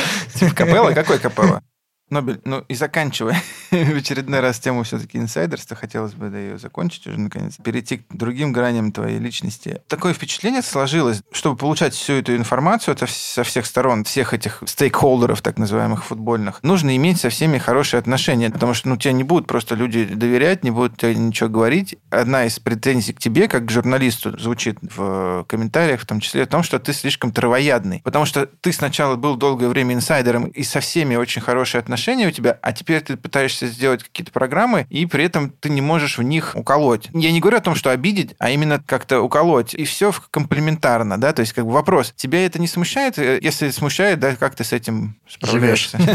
[0.56, 0.92] Капелла?
[0.94, 1.62] Какой Капелла?
[2.10, 3.42] Нобель, ну и заканчивая
[3.72, 8.06] в очередной раз тему все-таки инсайдерства, хотелось бы да, ее закончить уже наконец, перейти к
[8.10, 9.82] другим граням твоей личности.
[9.88, 15.42] Такое впечатление сложилось, чтобы получать всю эту информацию это со всех сторон, всех этих стейкхолдеров,
[15.42, 19.48] так называемых футбольных, нужно иметь со всеми хорошие отношения, потому что ну, тебе не будут
[19.48, 21.98] просто люди доверять, не будут тебе ничего говорить.
[22.10, 26.46] Одна из претензий к тебе, как к журналисту, звучит в комментариях, в том числе о
[26.46, 28.02] том, что ты слишком травоядный.
[28.04, 31.97] Потому что ты сначала был долгое время инсайдером, и со всеми очень хорошие отношения
[32.28, 36.18] у тебя, а теперь ты пытаешься сделать какие-то программы, и при этом ты не можешь
[36.18, 37.10] в них уколоть.
[37.14, 39.74] Я не говорю о том, что обидеть, а именно как-то уколоть.
[39.74, 43.18] И все комплементарно, да, то есть как бы вопрос, тебя это не смущает?
[43.20, 45.98] Э, Если смущает, да, как ты с этим справляешься?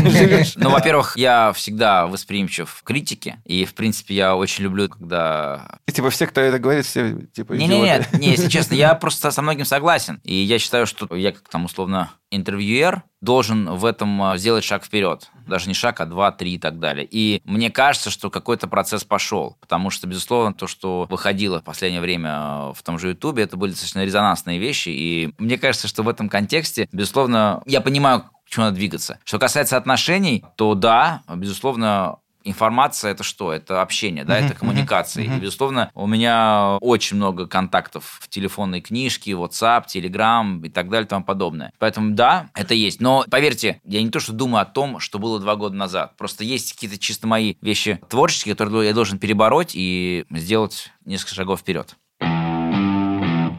[0.57, 5.93] Ну, во-первых, я всегда восприимчив к критике, и, в принципе, я очень люблю, когда И
[5.93, 9.43] типа все, кто это говорит, все типа Не, не, не, если честно, я просто со
[9.43, 10.21] многим согласен.
[10.25, 14.85] И я считаю, что я как там условно интервьюер должен в этом а, сделать шаг
[14.85, 15.31] вперед.
[15.47, 17.07] Даже не шаг, а два, три и так далее.
[17.09, 19.57] И мне кажется, что какой-то процесс пошел.
[19.61, 23.57] Потому что, безусловно, то, что выходило в последнее время а, в том же Ютубе, это
[23.57, 24.89] были достаточно резонансные вещи.
[24.89, 29.19] И мне кажется, что в этом контексте, безусловно, я понимаю, к чему надо двигаться.
[29.25, 33.53] Что касается отношений, то да, безусловно, информация это что?
[33.53, 35.25] Это общение, да, это коммуникация.
[35.25, 41.07] И, безусловно, у меня очень много контактов в телефонной книжке, WhatsApp, Telegram и так далее
[41.07, 41.73] и тому подобное.
[41.79, 43.01] Поэтому да, это есть.
[43.01, 46.17] Но поверьте, я не то, что думаю о том, что было два года назад.
[46.17, 51.61] Просто есть какие-то чисто мои вещи творческие, которые я должен перебороть и сделать несколько шагов
[51.61, 51.97] вперед.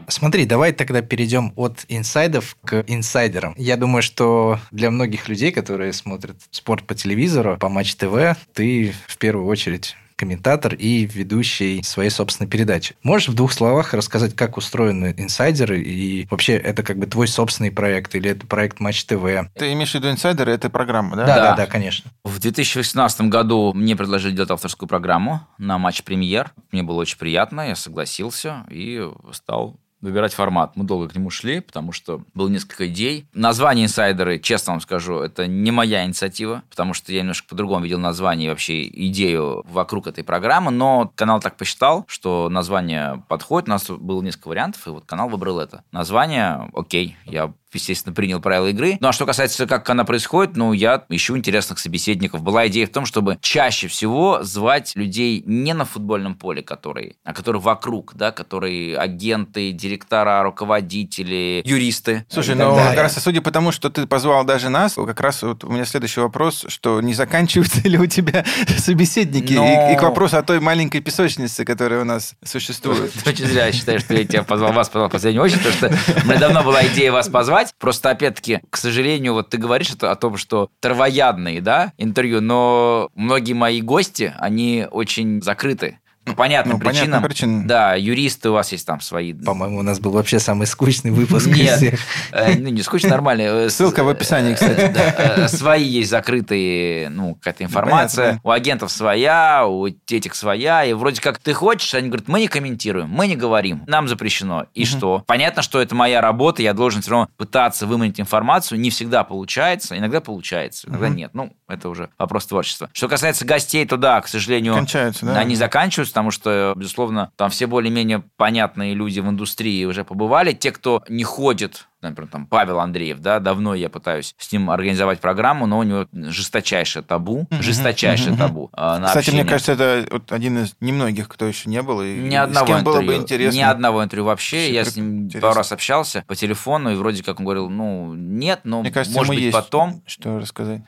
[0.08, 3.54] Смотри, давай тогда перейдем от инсайдов к инсайдерам.
[3.56, 8.94] Я думаю, что для многих людей, которые смотрят спорт по телевизору, по Матч ТВ, ты
[9.06, 12.94] в первую очередь комментатор и ведущий своей собственной передачи.
[13.02, 17.70] Можешь в двух словах рассказать, как устроены инсайдеры и вообще это как бы твой собственный
[17.70, 19.24] проект или это проект Матч ТВ?
[19.54, 21.26] Ты имеешь в виду инсайдеры, это программа, да?
[21.26, 21.50] Да, Да.
[21.50, 22.10] да, да, конечно.
[22.24, 26.52] В 2018 году мне предложили делать авторскую программу на матч премьер.
[26.70, 29.02] Мне было очень приятно, я согласился и
[29.32, 30.76] стал выбирать формат.
[30.76, 33.26] Мы долго к нему шли, потому что было несколько идей.
[33.32, 37.98] Название «Инсайдеры», честно вам скажу, это не моя инициатива, потому что я немножко по-другому видел
[37.98, 43.68] название и вообще идею вокруг этой программы, но канал так посчитал, что название подходит.
[43.68, 45.84] У нас было несколько вариантов, и вот канал выбрал это.
[45.90, 48.96] Название, окей, я естественно, принял правила игры.
[49.00, 52.42] Ну, а что касается, как она происходит, ну, я ищу интересных собеседников.
[52.42, 57.32] Была идея в том, чтобы чаще всего звать людей не на футбольном поле, которые, а
[57.32, 62.24] которые вокруг, да, которые агенты, директора, руководители, юристы.
[62.28, 65.64] Слушай, ну, как раз судя по тому, что ты позвал даже нас, как раз вот
[65.64, 68.44] у меня следующий вопрос, что не заканчиваются ли у тебя
[68.78, 69.52] собеседники?
[69.54, 73.12] Но- И, и к вопросу о той маленькой песочнице, которая у нас существует.
[73.26, 76.26] Очень зря считаешь, что я тебя позвал, вас позвал в последнюю очередь, потому что у
[76.28, 77.63] меня давно была идея вас позвать.
[77.78, 83.54] Просто, опять-таки, к сожалению, вот ты говоришь о том, что травоядные, да, интервью, но многие
[83.54, 85.98] мои гости, они очень закрыты.
[86.24, 87.22] По понятным Ну, понятным причинам.
[87.22, 87.66] причинам.
[87.66, 89.32] Да, юристы у вас есть там свои.
[89.34, 92.00] По-моему, у нас был вообще самый скучный выпуск из Нет, всех.
[92.32, 93.42] э, ну не скучно, нормально.
[93.42, 94.90] Э, с- Ссылка в описании, кстати.
[94.94, 95.14] Да,
[95.44, 98.24] э, Свои есть закрытые, ну, какая-то информация.
[98.26, 100.84] понятно, У агентов своя, у этих своя.
[100.84, 104.66] И вроде как ты хочешь, они говорят, мы не комментируем, мы не говорим, нам запрещено.
[104.74, 105.22] И что?
[105.26, 108.80] Понятно, что это моя работа, я должен все равно пытаться выманить информацию.
[108.80, 111.30] Не всегда получается, иногда получается, иногда нет.
[111.34, 112.90] Ну, это уже вопрос творчества.
[112.92, 115.38] Что касается гостей, то да, к сожалению, Кончаются, да?
[115.38, 120.52] они заканчиваются, потому что, безусловно, там все более-менее понятные люди в индустрии уже побывали.
[120.52, 125.20] Те, кто не ходит, например, там Павел Андреев, да, давно я пытаюсь с ним организовать
[125.20, 128.38] программу, но у него жесточайшее табу, жесточайшее мгм.
[128.38, 129.50] табу а, на Кстати, мне общение.
[129.50, 132.02] кажется, это вот один из немногих, кто еще не был.
[132.02, 133.22] И Ни с одного кем было бы интервью.
[133.22, 133.56] интересно.
[133.58, 134.44] Ни одного интервью вообще.
[134.44, 135.48] Вообще Я с ним интересно.
[135.48, 139.16] пару раз общался по телефону, и вроде как он говорил, ну, нет, но, Мне кажется,
[139.16, 140.02] может быть, есть потом.
[140.06, 140.82] что рассказать.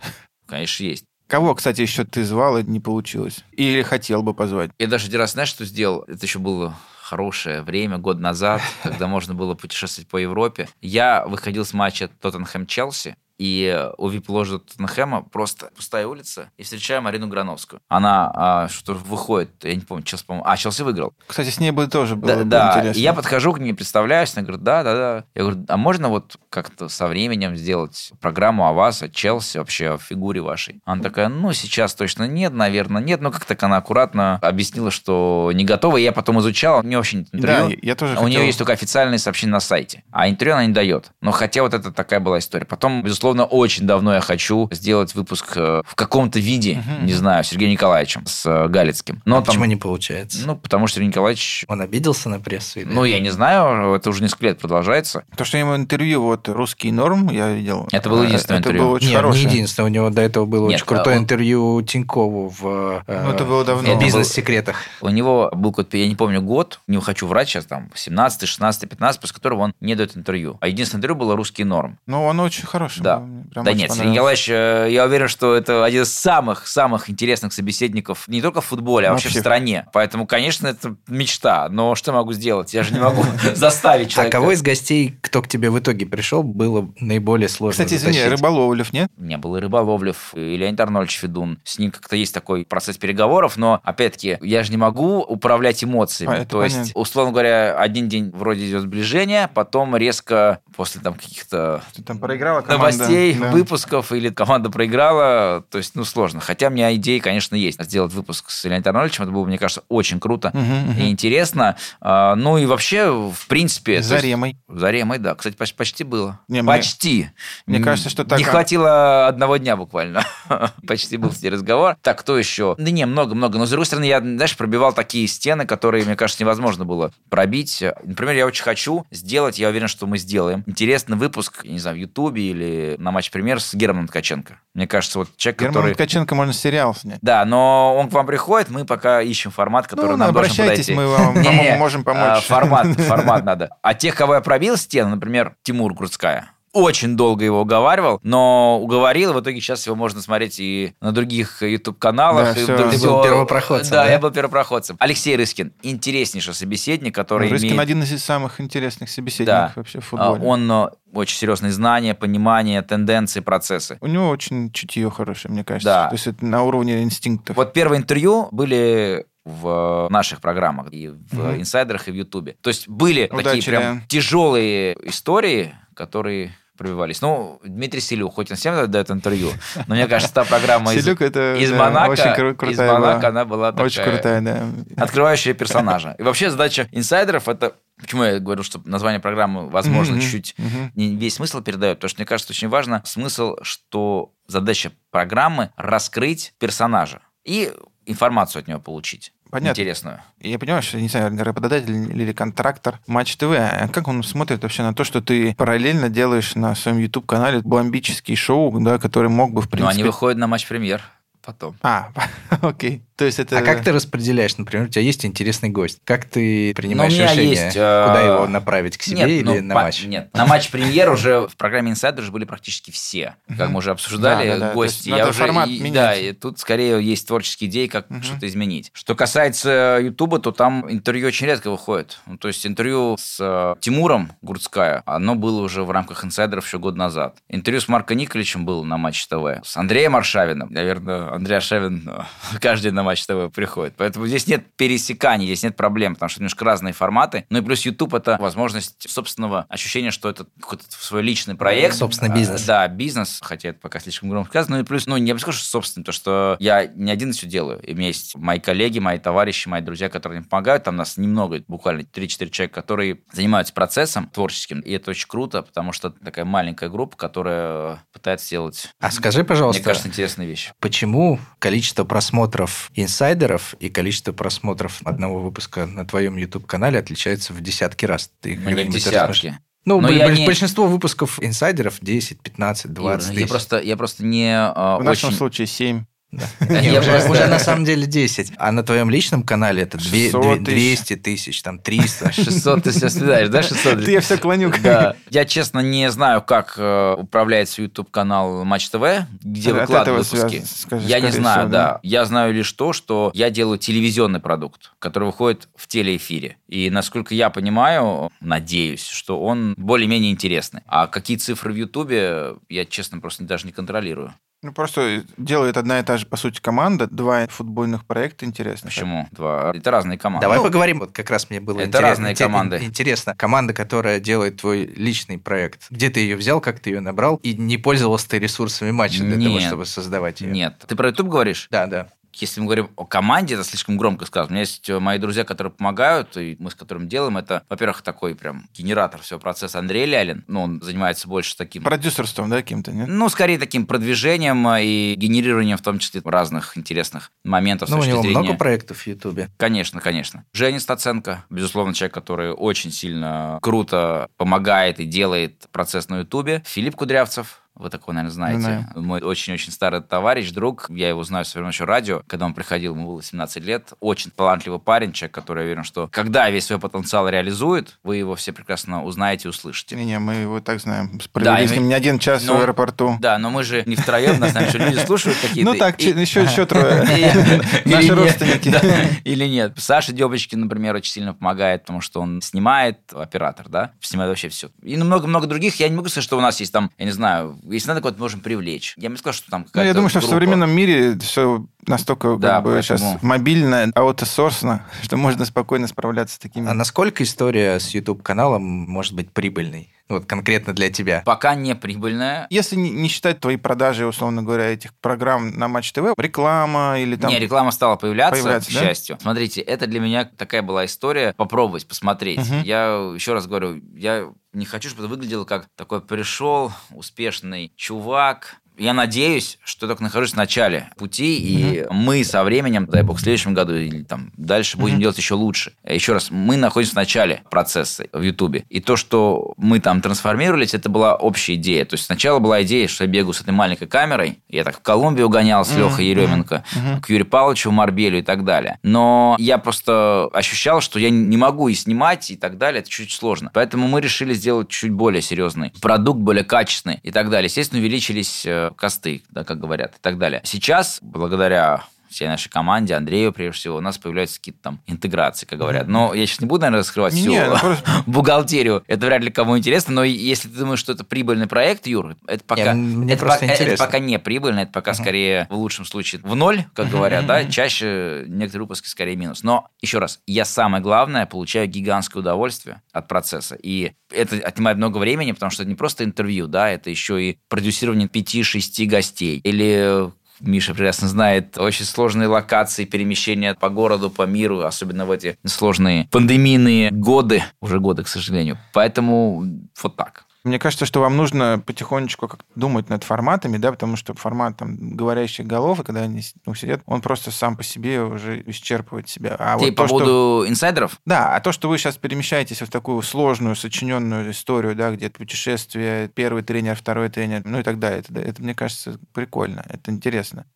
[0.46, 1.04] Конечно, есть.
[1.26, 3.44] Кого, кстати, еще ты звал, и не получилось?
[3.52, 4.70] Или хотел бы позвать?
[4.78, 6.04] Я даже один раз, знаешь, что сделал?
[6.06, 10.68] Это еще было хорошее время, год назад, когда можно было путешествовать по Европе.
[10.80, 17.28] Я выходил с матча Тоттенхэм-Челси, и у вип-ложи Тоттенхэма просто пустая улица, и встречаем Марину
[17.28, 17.80] Грановскую.
[17.88, 21.12] Она а, что выходит, я не помню, Челси, по-моему, а, Челси выиграл.
[21.26, 22.70] Кстати, с ней бы тоже было Да, бы да.
[22.78, 22.98] интересно.
[22.98, 25.24] И я подхожу к ней, представляюсь, она говорит, да, да, да.
[25.34, 29.94] Я говорю, а можно вот как-то со временем сделать программу о вас, о Челси, вообще
[29.94, 30.80] о фигуре вашей?
[30.84, 33.20] Она такая, ну, сейчас точно нет, наверное, нет.
[33.20, 35.96] Ну, как-то она аккуратно объяснила, что не готова.
[35.96, 38.28] И я потом изучал, нее вообще нет Да, я тоже У хотел.
[38.28, 41.10] нее есть только официальные сообщения на сайте, а интервью она не дает.
[41.20, 42.64] Но хотя вот это такая была история.
[42.66, 47.48] Потом, безусловно, очень давно я хочу сделать выпуск э, в каком-то виде, не знаю, с
[47.48, 49.22] Сергеем Николаевичем, с э, Галицким.
[49.24, 50.42] Но А Почему там, не получается?
[50.46, 52.80] ну, потому что Сергей Николаевич Он обиделся на прессу?
[52.80, 55.24] или- ну, я не знаю, это уже несколько лет продолжается.
[55.36, 57.88] То, что ему интервью, вот, «Русский норм», я видел.
[57.92, 58.84] Это было единственное Это интервью.
[58.88, 59.44] было очень Нет, хорошее.
[59.44, 59.86] не единственное.
[59.86, 63.30] У него до этого было Нет, очень крутое а он- интервью Тинькову в э, Ну,
[63.32, 63.88] это было давно.
[63.92, 64.76] Это «Бизнес-секретах».
[65.00, 68.88] У него был какой-то, я не помню, год, не хочу врать сейчас, там, 17, 16,
[68.88, 70.58] 15, после которого он не дает интервью.
[70.60, 71.98] А единственное интервью было «Русский норм».
[72.06, 73.02] Ну, он очень хороший.
[73.02, 73.15] Да.
[73.52, 74.12] Прям да нет, Сергей.
[74.12, 79.08] Николаевич, э, я уверен, что это один из самых-самых интересных собеседников не только в футболе,
[79.08, 79.38] а вообще, Вообще.
[79.38, 79.86] в стране.
[79.92, 81.68] Поэтому, конечно, это мечта.
[81.68, 82.72] Но что могу сделать?
[82.74, 84.38] Я же не могу заставить А человека.
[84.38, 88.22] кого из гостей, кто к тебе в итоге пришел, было наиболее сложно Кстати, извини?
[88.24, 89.10] Рыболовлев, нет?
[89.16, 91.58] У меня был и Рыболовлев, и Леонид Арнольдович Федун.
[91.64, 96.42] С ним как-то есть такой процесс переговоров, но, опять-таки, я же не могу управлять эмоциями.
[96.42, 101.82] А, То есть, условно говоря, один день вроде идет сближение, потом резко, после там каких-то
[101.94, 103.05] Ты там проиграла команда.
[103.08, 103.50] Новостей, Да.
[103.50, 106.40] выпусков, или команда проиграла, то есть, ну, сложно.
[106.40, 107.82] Хотя у меня идеи, конечно, есть.
[107.82, 111.00] Сделать выпуск с Леонидом Арнольдовичем, это было, мне кажется, очень круто Мгм, мгм.
[111.00, 111.76] и интересно.
[112.00, 114.02] А, Ну, и вообще, в принципе...
[114.02, 114.56] С то есть- Заремой.
[114.68, 115.34] Заремой, да.
[115.34, 116.40] Кстати, почти, почти было.
[116.48, 117.30] Не, мне- почти.
[117.66, 120.24] мне М, кажется, что так- Не хватило одного дня буквально.
[120.86, 121.96] почти был с ней разговор.
[122.02, 122.74] Так, кто еще?
[122.78, 123.58] Да не, много-много.
[123.58, 127.82] Но, с другой стороны, я, знаешь, пробивал такие стены, которые, мне кажется, невозможно было пробить.
[128.04, 132.00] Например, я очень хочу сделать, я уверен, что мы сделаем, интересный выпуск, не знаю, в
[132.00, 134.60] Ютубе или на матч премьер с Германом Ткаченко.
[134.74, 135.94] Мне кажется, вот человек, Герман который...
[135.94, 137.18] Ткаченко можно сериал снять.
[137.22, 140.86] Да, но он к вам приходит, мы пока ищем формат, который Ну, нам должен обращайтесь,
[140.86, 140.94] подойти.
[140.94, 142.44] мы вам можем а, помочь.
[142.44, 143.70] Формат, формат надо.
[143.82, 149.32] А тех, кого я пробил стену, например, Тимур Грудская, очень долго его уговаривал, но уговорил,
[149.32, 152.54] в итоге сейчас его можно смотреть и на других YouTube-каналах.
[152.54, 154.10] Да, и да, Ты был первопроходцем, Да, да?
[154.10, 154.96] я был первопроходцем.
[155.00, 157.80] Алексей Рыскин, интереснейший собеседник, который Рыскин имеет...
[157.80, 159.72] один из самых интересных собеседников Да.
[159.76, 160.42] вообще в а, футболе.
[160.44, 163.96] Он э, очень серьезные знания, понимание, тенденции, процессы.
[164.00, 165.88] У него очень чутье хорошее, мне кажется.
[165.88, 166.08] Да.
[166.08, 167.56] То есть это на уровне инстинктов.
[167.56, 171.60] Вот первые интервью были в наших программах, и в Мгм.
[171.60, 172.56] инсайдерах, и в Ютубе.
[172.62, 174.02] То есть были Удачи, такие прям да.
[174.08, 177.20] тяжелые истории, которые пробивались.
[177.20, 179.50] Ну, Дмитрий Селюк, хоть он всем дает интервью,
[179.86, 183.18] но мне кажется, та программа из, это из да, Монако, очень кру- из крутая Монако,
[183.18, 183.28] была.
[183.28, 183.86] она была такая...
[183.86, 184.62] Очень крутая, да.
[184.96, 186.14] Открывающая персонажа.
[186.18, 187.74] И вообще задача инсайдеров это...
[187.98, 190.92] Почему я говорю, что название программы, возможно, Мгм, чуть-чуть мгм.
[190.94, 196.52] не весь смысл передает, потому что мне кажется, очень важно смысл, что задача программы раскрыть
[196.58, 197.72] персонажа и
[198.04, 199.32] информацию от него получить.
[199.50, 199.80] Понятно.
[199.80, 200.22] Интересную.
[200.40, 204.82] Я понимаю, что, не знаю, работодатель или контрактор Матч ТВ, а как он смотрит вообще
[204.82, 209.62] на то, что ты параллельно делаешь на своем YouTube-канале бомбический шоу, да, который мог бы,
[209.62, 209.94] в принципе...
[209.94, 211.02] они выходят на матч-премьер
[211.46, 211.76] потом.
[211.82, 212.10] А,
[212.60, 213.05] окей.
[213.16, 213.58] То есть это...
[213.58, 216.00] А как ты распределяешь, например, у тебя есть интересный гость?
[216.04, 219.62] Как ты принимаешь Ну, решение, есть, э, куда его направить, к себе Нет, или ну,
[219.62, 220.04] на по- матч?
[220.04, 223.34] Нет, на матч премьер уже в программе Инсайдер уже были практически все.
[223.56, 224.74] Как мы уже обсуждали, Да, да, да.
[224.74, 225.08] Гости.
[225.08, 225.94] есть Я уже, формат и- менять.
[225.94, 228.22] да, и тут скорее есть творческие идеи, как Мгм.
[228.22, 228.90] что-то изменить.
[228.92, 232.18] Что касается Ютуба, то там интервью очень редко выходит.
[232.26, 236.78] Ну, то есть интервью с э, Тимуром Гурцкая, оно было уже в рамках инсайдеров еще
[236.78, 237.36] год назад.
[237.48, 239.62] Интервью с Марко Николичем было на Матч ТВ.
[239.64, 240.68] С Андреем Аршавиным.
[240.70, 242.20] Наверное, Андрей Аршавин э,
[242.60, 243.94] каждый на Матч ТВ приходит.
[243.96, 247.46] Поэтому здесь нет пересеканий, здесь нет проблем, потому что немножко разные форматы.
[247.50, 251.94] Ну и плюс YouTube это возможность собственного ощущения, что это какой-то свой личный проект.
[251.94, 252.64] Собственный А, бизнес.
[252.64, 254.76] Да, бизнес, хотя это пока слишком громко сказано.
[254.76, 257.46] Ну и плюс, ну, не бы сказал, что собственный, то что я не один все
[257.46, 257.80] делаю.
[257.80, 260.84] И у меня есть мои коллеги, мои товарищи, мои друзья, которые мне помогают.
[260.84, 264.80] Там нас немного, буквально 3-4 человека, которые занимаются процессом творческим.
[264.80, 269.80] И это очень круто, потому что такая маленькая группа, которая пытается сделать, А скажи, пожалуйста,
[269.80, 270.72] мне кажется, интересные вещи.
[270.80, 278.04] почему количество просмотров инсайдеров и количество просмотров одного выпуска на твоем YouTube-канале отличается в десятки
[278.06, 278.30] раз?
[278.40, 279.58] Ты Ну, не десятки.
[279.84, 283.40] Ну, Но б- я б- не- большинство выпусков инсайдеров 10, 15, 20 Ир, тысяч.
[283.42, 285.38] я просто, я просто не а, В нашем очень...
[285.38, 286.04] случае 7.
[286.32, 286.44] Да.
[286.68, 288.52] Я Не, уже, просто- уже на самом деле 10.
[288.58, 290.98] А на твоем личном канале это две- 600 две- тысяч.
[290.98, 292.32] 200 тысяч, там 300.
[292.32, 294.04] 600 ты сейчас знаешь, да, 600?
[294.04, 294.72] Ты я все клоню.
[294.82, 295.14] Да.
[295.30, 299.02] Я, честно, не знаю, как э, управляется YouTube-канал Матч ТВ,
[299.42, 300.62] где От выкладывают выпуски.
[300.66, 301.92] скажи, я не знаю, всего, да.
[301.94, 302.00] да.
[302.02, 306.56] Я знаю лишь то, что я делаю телевизионный продукт, который выходит в телеэфире.
[306.68, 310.82] И, насколько я понимаю, надеюсь, что он более-менее интересный.
[310.86, 314.34] А какие цифры в Ютубе, я, честно, просто даже не контролирую.
[314.66, 318.92] Ну, просто делает одна и та же, по сути, команда, два футбольных проекта интересных.
[318.92, 319.28] Почему?
[319.30, 319.70] Два.
[319.72, 320.42] Это разные команды.
[320.44, 322.08] Давай Ну, поговорим, вот как раз мне было это интересно.
[322.08, 322.78] разные команды.
[322.82, 327.36] Интересно, команда, которая делает твой личный проект, где ты ее взял, как ты ее набрал,
[327.44, 329.62] и не пользовался ты ресурсами матча для того, Нет.
[329.62, 330.50] чтобы создавать ее?
[330.50, 330.84] Нет.
[330.88, 331.68] Ты про YouTube говоришь?
[331.70, 332.08] Да, да.
[332.42, 334.48] Если мы говорим о команде, это слишком громко сказано.
[334.48, 337.36] У меня есть э, мои друзья, которые помогают, и мы с которыми делаем.
[337.36, 340.44] Это, во-первых, такой прям генератор всего процесса Андрей Лялин.
[340.46, 341.82] Ну, он занимается больше таким...
[341.82, 343.08] Продюсерством, да, каким-то, нет?
[343.08, 348.04] Ну, скорее таким продвижением э, и генерированием, в том числе, разных интересных моментов Ну, у
[348.04, 348.38] него зрения...
[348.38, 349.50] много проектов в Ютубе.
[349.56, 350.44] Конечно, конечно.
[350.52, 356.62] Женя Стаценко, безусловно, человек, который очень сильно круто помогает и делает процесс на Ютубе.
[356.66, 358.60] Филипп Кудрявцев, вы такого, наверное, знаете.
[358.60, 358.86] Знаю.
[358.96, 360.86] Мой очень-очень старый товарищ, друг.
[360.90, 362.22] Я его знаю со времен еще радио.
[362.26, 363.92] Когда он приходил, ему было 17 лет.
[364.00, 368.34] Очень талантливый парень, человек, который, я уверен, что когда весь свой потенциал реализует, вы его
[368.34, 369.94] все прекрасно узнаете и услышите.
[369.96, 371.18] Не-не, мы его так знаем.
[371.18, 373.16] Да, Провели и с мы- ним не один час Ну, в аэропорту.
[373.20, 375.72] Да, но мы же не втроем, нас, наверное, еще люди слушают какие-то.
[375.72, 377.04] Ну так, еще, трое.
[377.84, 378.70] Наши родственники.
[378.70, 378.80] да,
[379.24, 379.74] Или нет.
[379.76, 384.70] Саша Дебочкин, например, очень сильно помогает, потому что он снимает, оператор, да, снимает вообще все.
[384.82, 385.76] И много-много других.
[385.80, 388.20] Я не могу сказать, что у нас есть там, я не знаю, если надо, кого-то
[388.20, 388.94] можем привлечь.
[388.96, 390.34] Я не скажу, что там Ну, какая-то я думаю, что в группа.
[390.34, 396.36] современном мире все настолько Да, как бы, поэтому- сейчас мобильно, аутосорсно, что можно спокойно справляться
[396.36, 396.68] с такими.
[396.68, 399.92] А насколько история с YouTube-каналом может быть прибыльной?
[400.08, 401.22] Вот конкретно для тебя.
[401.26, 402.46] Пока не прибыльная.
[402.50, 407.16] Если не, не считать твои продажи, условно говоря, этих программ на Матч ТВ, реклама или
[407.16, 407.30] там...
[407.30, 408.80] Не, реклама стала появляться, Появляться, к да?
[408.80, 409.18] счастью.
[409.20, 412.38] Смотрите, это для меня такая была история попробовать, посмотреть.
[412.38, 412.62] Мгм.
[412.62, 418.56] Я еще раз говорю, я не хочу, чтобы это выглядело как такой пришел успешный чувак,
[418.78, 421.92] я надеюсь, что только нахожусь в начале пути, и mm-hmm.
[421.92, 425.00] мы со временем, дай бог, в следующем году или там дальше будем mm-hmm.
[425.00, 425.72] делать еще лучше.
[425.84, 428.64] Еще раз, мы находимся в начале процесса в Ютубе.
[428.68, 431.84] И то, что мы там трансформировались, это была общая идея.
[431.84, 434.40] То есть сначала была идея, что я бегу с этой маленькой камерой.
[434.48, 435.78] Я так в Колумбию гонял с mm-hmm.
[435.78, 437.00] Лехой Еременко, mm-hmm.
[437.00, 438.78] к Юрию Павловичу Марбелю и так далее.
[438.82, 442.80] Но я просто ощущал, что я не могу и снимать, и так далее.
[442.80, 443.50] Это чуть сложно.
[443.54, 447.46] Поэтому мы решили сделать чуть более серьезный продукт, более качественный и так далее.
[447.46, 450.40] Естественно, увеличились э, косты, да, как говорят, и так далее.
[450.44, 451.84] Сейчас, благодаря
[452.16, 455.86] всей нашей команде, Андрею, прежде всего, у нас появляются какие-то там интеграции, как говорят.
[455.86, 457.84] Но я сейчас не буду, наверное, раскрывать всю не, ну просто...
[458.06, 458.82] бухгалтерию.
[458.86, 459.94] Это вряд ли кому интересно.
[459.94, 463.50] Но если ты думаешь, что это прибыльный проект, Юр, это пока, Мне это, просто по...
[463.50, 464.94] это пока не прибыльно, это пока uh-huh.
[464.94, 469.42] скорее в лучшем случае в ноль, как говорят, да, чаще некоторые выпуски скорее минус.
[469.42, 473.56] Но еще раз, я самое главное получаю гигантское удовольствие от процесса.
[473.62, 477.38] И это отнимает много времени, потому что это не просто интервью, да, это еще и
[477.48, 480.10] продюсирование 5-6 гостей или
[480.40, 486.08] Миша прекрасно знает, очень сложные локации перемещения по городу, по миру, особенно в эти сложные
[486.10, 488.58] пандемийные годы, уже годы, к сожалению.
[488.72, 489.44] Поэтому
[489.82, 490.25] вот так.
[490.46, 494.94] Мне кажется, что вам нужно потихонечку как думать над форматами, да, потому что формат там
[494.94, 499.34] говорящих голов, и когда они ну, сидят, он просто сам по себе уже исчерпывает себя.
[499.40, 500.48] А Ты вот по то, поводу что...
[500.48, 501.00] инсайдеров?
[501.04, 506.08] Да, а то, что вы сейчас перемещаетесь в такую сложную, сочиненную историю, да, где путешествие,
[506.08, 510.46] первый тренер, второй тренер, ну и так далее, это, это мне кажется, прикольно, это интересно.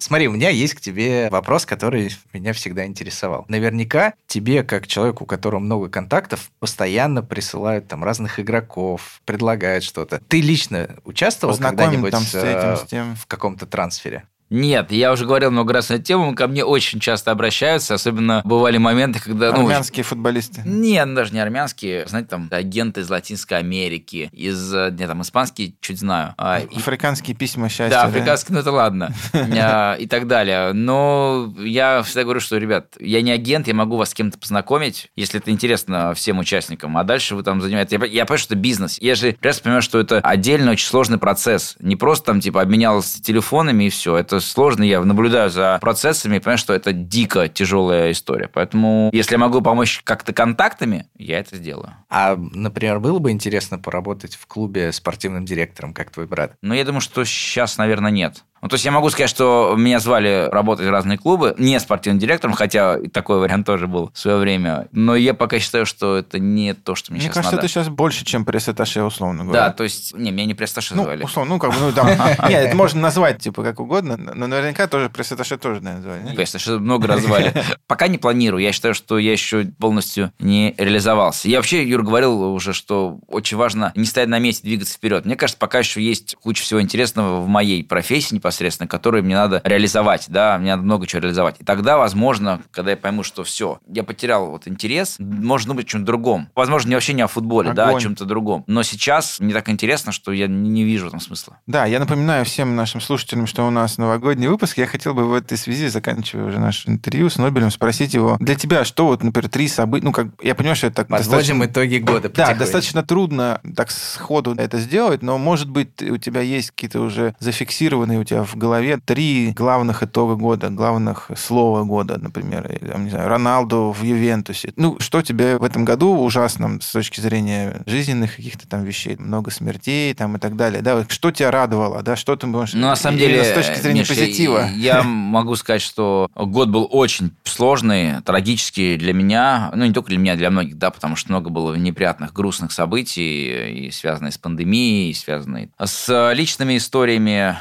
[0.00, 3.44] Смотри, у меня есть к тебе вопрос, который меня всегда интересовал.
[3.48, 10.20] Наверняка тебе, как человеку, у которого много контактов, постоянно присылают там разных игроков, предлагают что-то.
[10.28, 13.16] Ты лично участвовал когда-нибудь там с этим, с тем.
[13.16, 14.24] в каком-то трансфере?
[14.50, 18.42] Нет, я уже говорил много раз на эту тему, ко мне очень часто обращаются, особенно
[18.44, 19.52] бывали моменты, когда...
[19.52, 20.62] Ну, армянские ну, футболисты?
[20.64, 25.98] Нет, даже не армянские, знаете, там агенты из Латинской Америки, из, не, там, испанские, чуть
[25.98, 26.34] знаю.
[26.38, 27.90] А, африканские письма счастья.
[27.90, 30.72] Да, африканские, ну это ладно, а, и так далее.
[30.72, 35.10] Но я всегда говорю, что, ребят, я не агент, я могу вас с кем-то познакомить,
[35.16, 37.92] если это интересно всем участникам, а дальше вы там занимаетесь...
[37.92, 38.98] Я, я понимаю, что это бизнес.
[39.00, 41.76] Я же прекрасно понимаю, что это отдельно очень сложный процесс.
[41.80, 44.16] Не просто там, типа, обменялся телефонами и все.
[44.16, 48.48] Это это сложно, я наблюдаю за процессами и понимаю, что это дико тяжелая история.
[48.52, 51.94] Поэтому, если я могу помочь как-то контактами, я это сделаю.
[52.08, 56.54] А, например, было бы интересно поработать в клубе спортивным директором, как твой брат?
[56.62, 58.44] Ну, я думаю, что сейчас, наверное, нет.
[58.66, 62.18] Ну, то есть я могу сказать, что меня звали работать в разные клубы, не спортивным
[62.18, 64.88] директором, хотя такой вариант тоже был в свое время.
[64.90, 67.64] Но я пока считаю, что это не то, что мне, мне сейчас кажется, надо.
[67.64, 69.68] это сейчас больше, чем пресс-атташе, условно говоря.
[69.68, 71.22] Да, то есть, не, меня не пресс-атташе ну, звали.
[71.22, 72.08] условно, ну, как бы, ну, там,
[72.48, 76.34] нет, это можно назвать, типа, как угодно, но наверняка тоже пресс-атташе тоже, наверное, звали.
[76.34, 77.54] Пресс-атташе много раз звали.
[77.86, 81.48] Пока не планирую, я считаю, что я еще полностью не реализовался.
[81.48, 85.24] Я вообще, Юр, говорил уже, что очень важно не стоять на месте, двигаться вперед.
[85.24, 88.55] Мне кажется, пока еще есть куча всего интересного в моей профессии непосредственно,
[88.86, 91.56] который мне надо реализовать, да, мне надо много чего реализовать.
[91.58, 95.88] И тогда, возможно, когда я пойму, что все, я потерял вот интерес, может быть, о
[95.88, 96.48] чем-то другом.
[96.54, 97.76] Возможно, не вообще не о футболе, Огонь.
[97.76, 98.64] да, о чем-то другом.
[98.66, 101.58] Но сейчас мне так интересно, что я не вижу там смысла.
[101.66, 104.78] Да, я напоминаю всем нашим слушателям, что у нас новогодний выпуск.
[104.78, 108.54] Я хотел бы в этой связи, заканчивая уже наше интервью с Нобелем, спросить его, для
[108.54, 111.64] тебя что вот, например, три события, ну, как, я понимаю, что это так Подводим достаточно...
[111.64, 112.28] итоги года.
[112.28, 117.34] Да, достаточно трудно так сходу это сделать, но, может быть, у тебя есть какие-то уже
[117.38, 123.04] зафиксированные у тебя в голове три главных итога года, главных слова года, например, или, там,
[123.04, 124.72] не знаю, Роналду в Ювентусе.
[124.76, 129.16] Ну, что тебе в этом году ужасном с точки зрения жизненных каких-то там вещей?
[129.18, 130.82] Много смертей там и так далее.
[130.82, 132.74] Да, вот что тебя радовало, да, что ты можешь...
[132.74, 134.68] Ну, на самом деле, с точки зрения Миш, позитива.
[134.74, 140.18] Я, могу сказать, что год был очень сложный, трагический для меня, ну, не только для
[140.18, 144.38] меня, а для многих, да, потому что много было неприятных, грустных событий, и связанные с
[144.38, 147.56] пандемией, и связанные с личными историями,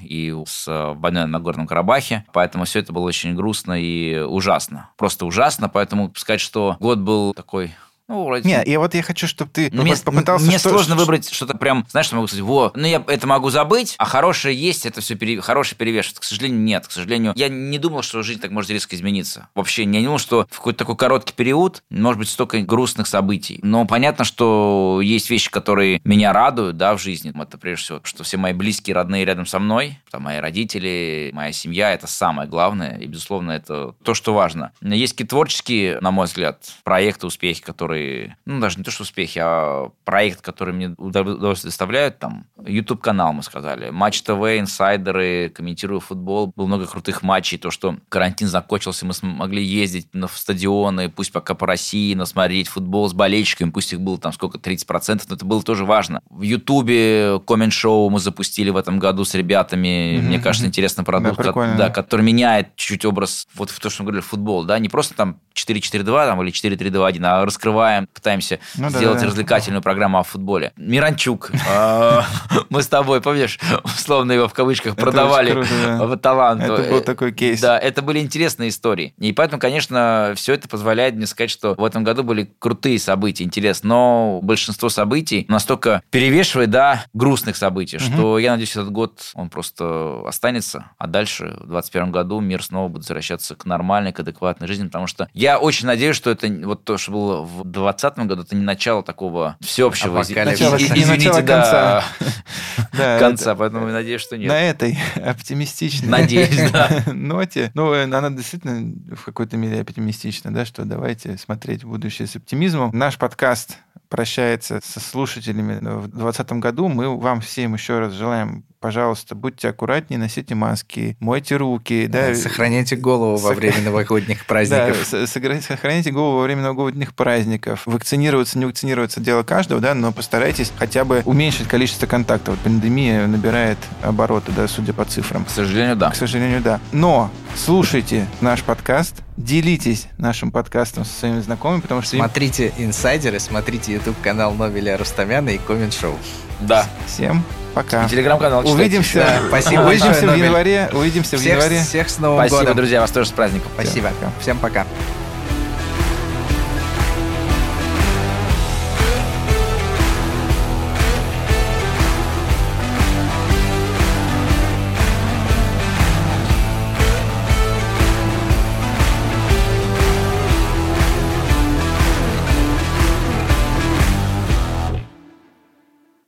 [0.00, 2.24] и с э, войной на Горном Карабахе.
[2.32, 4.90] Поэтому все это было очень грустно и ужасно.
[4.96, 5.68] Просто ужасно.
[5.68, 7.72] Поэтому сказать, что год был такой
[8.08, 8.48] ну, вроде...
[8.48, 10.46] Не, и вот я хочу, чтобы ты мне, попытался...
[10.46, 10.70] Мне что...
[10.70, 14.04] сложно выбрать что-то прям, знаешь, что могу сказать, во, ну я это могу забыть, а
[14.04, 15.40] хорошее есть, это все пере...
[15.40, 16.20] хорошее перевешивает.
[16.20, 16.86] К сожалению, нет.
[16.86, 19.48] К сожалению, я не думал, что жизнь так может резко измениться.
[19.54, 23.58] Вообще, я не думал, что в какой-то такой короткий период может быть столько грустных событий.
[23.62, 27.32] Но понятно, что есть вещи, которые меня радуют, да, в жизни.
[27.36, 31.52] Это прежде всего, что все мои близкие, родные рядом со мной, там мои родители, моя
[31.52, 32.98] семья, это самое главное.
[32.98, 34.72] И, безусловно, это то, что важно.
[34.80, 39.02] Есть какие-то творческие, на мой взгляд, проекты, успехи, которые которые, ну, даже не то, что
[39.02, 46.00] успехи, а проект, который мне удовольствие доставляют, там, YouTube-канал, мы сказали, Матч ТВ, инсайдеры, комментирую
[46.00, 51.32] футбол, было много крутых матчей, то, что карантин закончился, мы смогли ездить на стадионы, пусть
[51.32, 55.34] пока по России, но смотреть футбол с болельщиками, пусть их было там сколько, 30%, но
[55.36, 56.20] это было тоже важно.
[56.28, 59.86] В Ютубе коммент-шоу мы запустили в этом году с ребятами,
[60.16, 60.22] mm-hmm.
[60.22, 64.08] мне кажется, интересный продукт, да, да, который меняет чуть-чуть образ, вот в то, что мы
[64.08, 67.44] говорили, футбол, да, не просто там 4-4-2 там, или 4-3-2-1, а
[67.86, 69.84] раскрываем, пытаемся ну, сделать да, развлекательную да.
[69.84, 70.72] программу о футболе.
[70.76, 72.24] Миранчук, а,
[72.68, 76.62] мы с тобой, помнишь, условно его в кавычках продавали в талант.
[76.62, 77.60] Это был такой кейс.
[77.60, 79.14] Да, это были интересные истории.
[79.18, 83.44] И поэтому, конечно, все это позволяет мне сказать, что в этом году были крутые события,
[83.44, 89.48] интересно, но большинство событий настолько перевешивает, да, грустных событий, что я надеюсь, этот год он
[89.48, 94.66] просто останется, а дальше в 2021 году мир снова будет возвращаться к нормальной, к адекватной
[94.66, 98.42] жизни, потому что я очень надеюсь, что это вот то, что было в 2020 году,
[98.42, 102.04] это не начало такого всеобщего, начало, извините, да,
[102.92, 104.48] да, конца, поэтому надеюсь, что нет.
[104.48, 107.04] На этой оптимистичной надеюсь, да.
[107.12, 112.36] ноте, ну, она действительно в какой-то мере оптимистична, да, что давайте смотреть в будущее с
[112.36, 112.90] оптимизмом.
[112.92, 116.88] Наш подкаст прощается со слушателями в 2020 году.
[116.88, 122.06] Мы вам всем еще раз желаем пожалуйста, будьте аккуратнее, носите маски, мойте руки.
[122.06, 125.08] Да, сохраняйте голову во время новогодних праздников.
[125.10, 127.82] Да, сохраняйте голову во время новогодних праздников.
[127.86, 132.58] Вакцинироваться, не вакцинироваться, дело каждого, да, но постарайтесь хотя бы уменьшить количество контактов.
[132.64, 135.44] Пандемия набирает обороты, да, судя по цифрам.
[135.44, 136.10] К сожалению, да.
[136.10, 136.80] К сожалению, да.
[136.92, 142.16] Но слушайте наш подкаст, делитесь нашим подкастом со своими знакомыми, потому что...
[142.16, 146.16] Смотрите инсайдеры, смотрите YouTube-канал Новеля Рустамяна и Коммент Шоу.
[146.60, 146.86] Да.
[147.06, 147.44] Всем
[147.76, 148.08] пока.
[148.08, 149.18] Телеграм-канал Увидимся.
[149.18, 150.88] Да, спасибо Увидимся в январе.
[150.92, 151.82] Увидимся всех, в январе.
[151.82, 152.76] Всех с Новым спасибо, годом.
[152.76, 153.00] друзья.
[153.02, 153.70] Вас тоже с праздником.
[153.74, 154.08] Спасибо.
[154.08, 154.32] Всем пока.
[154.40, 154.86] Всем пока.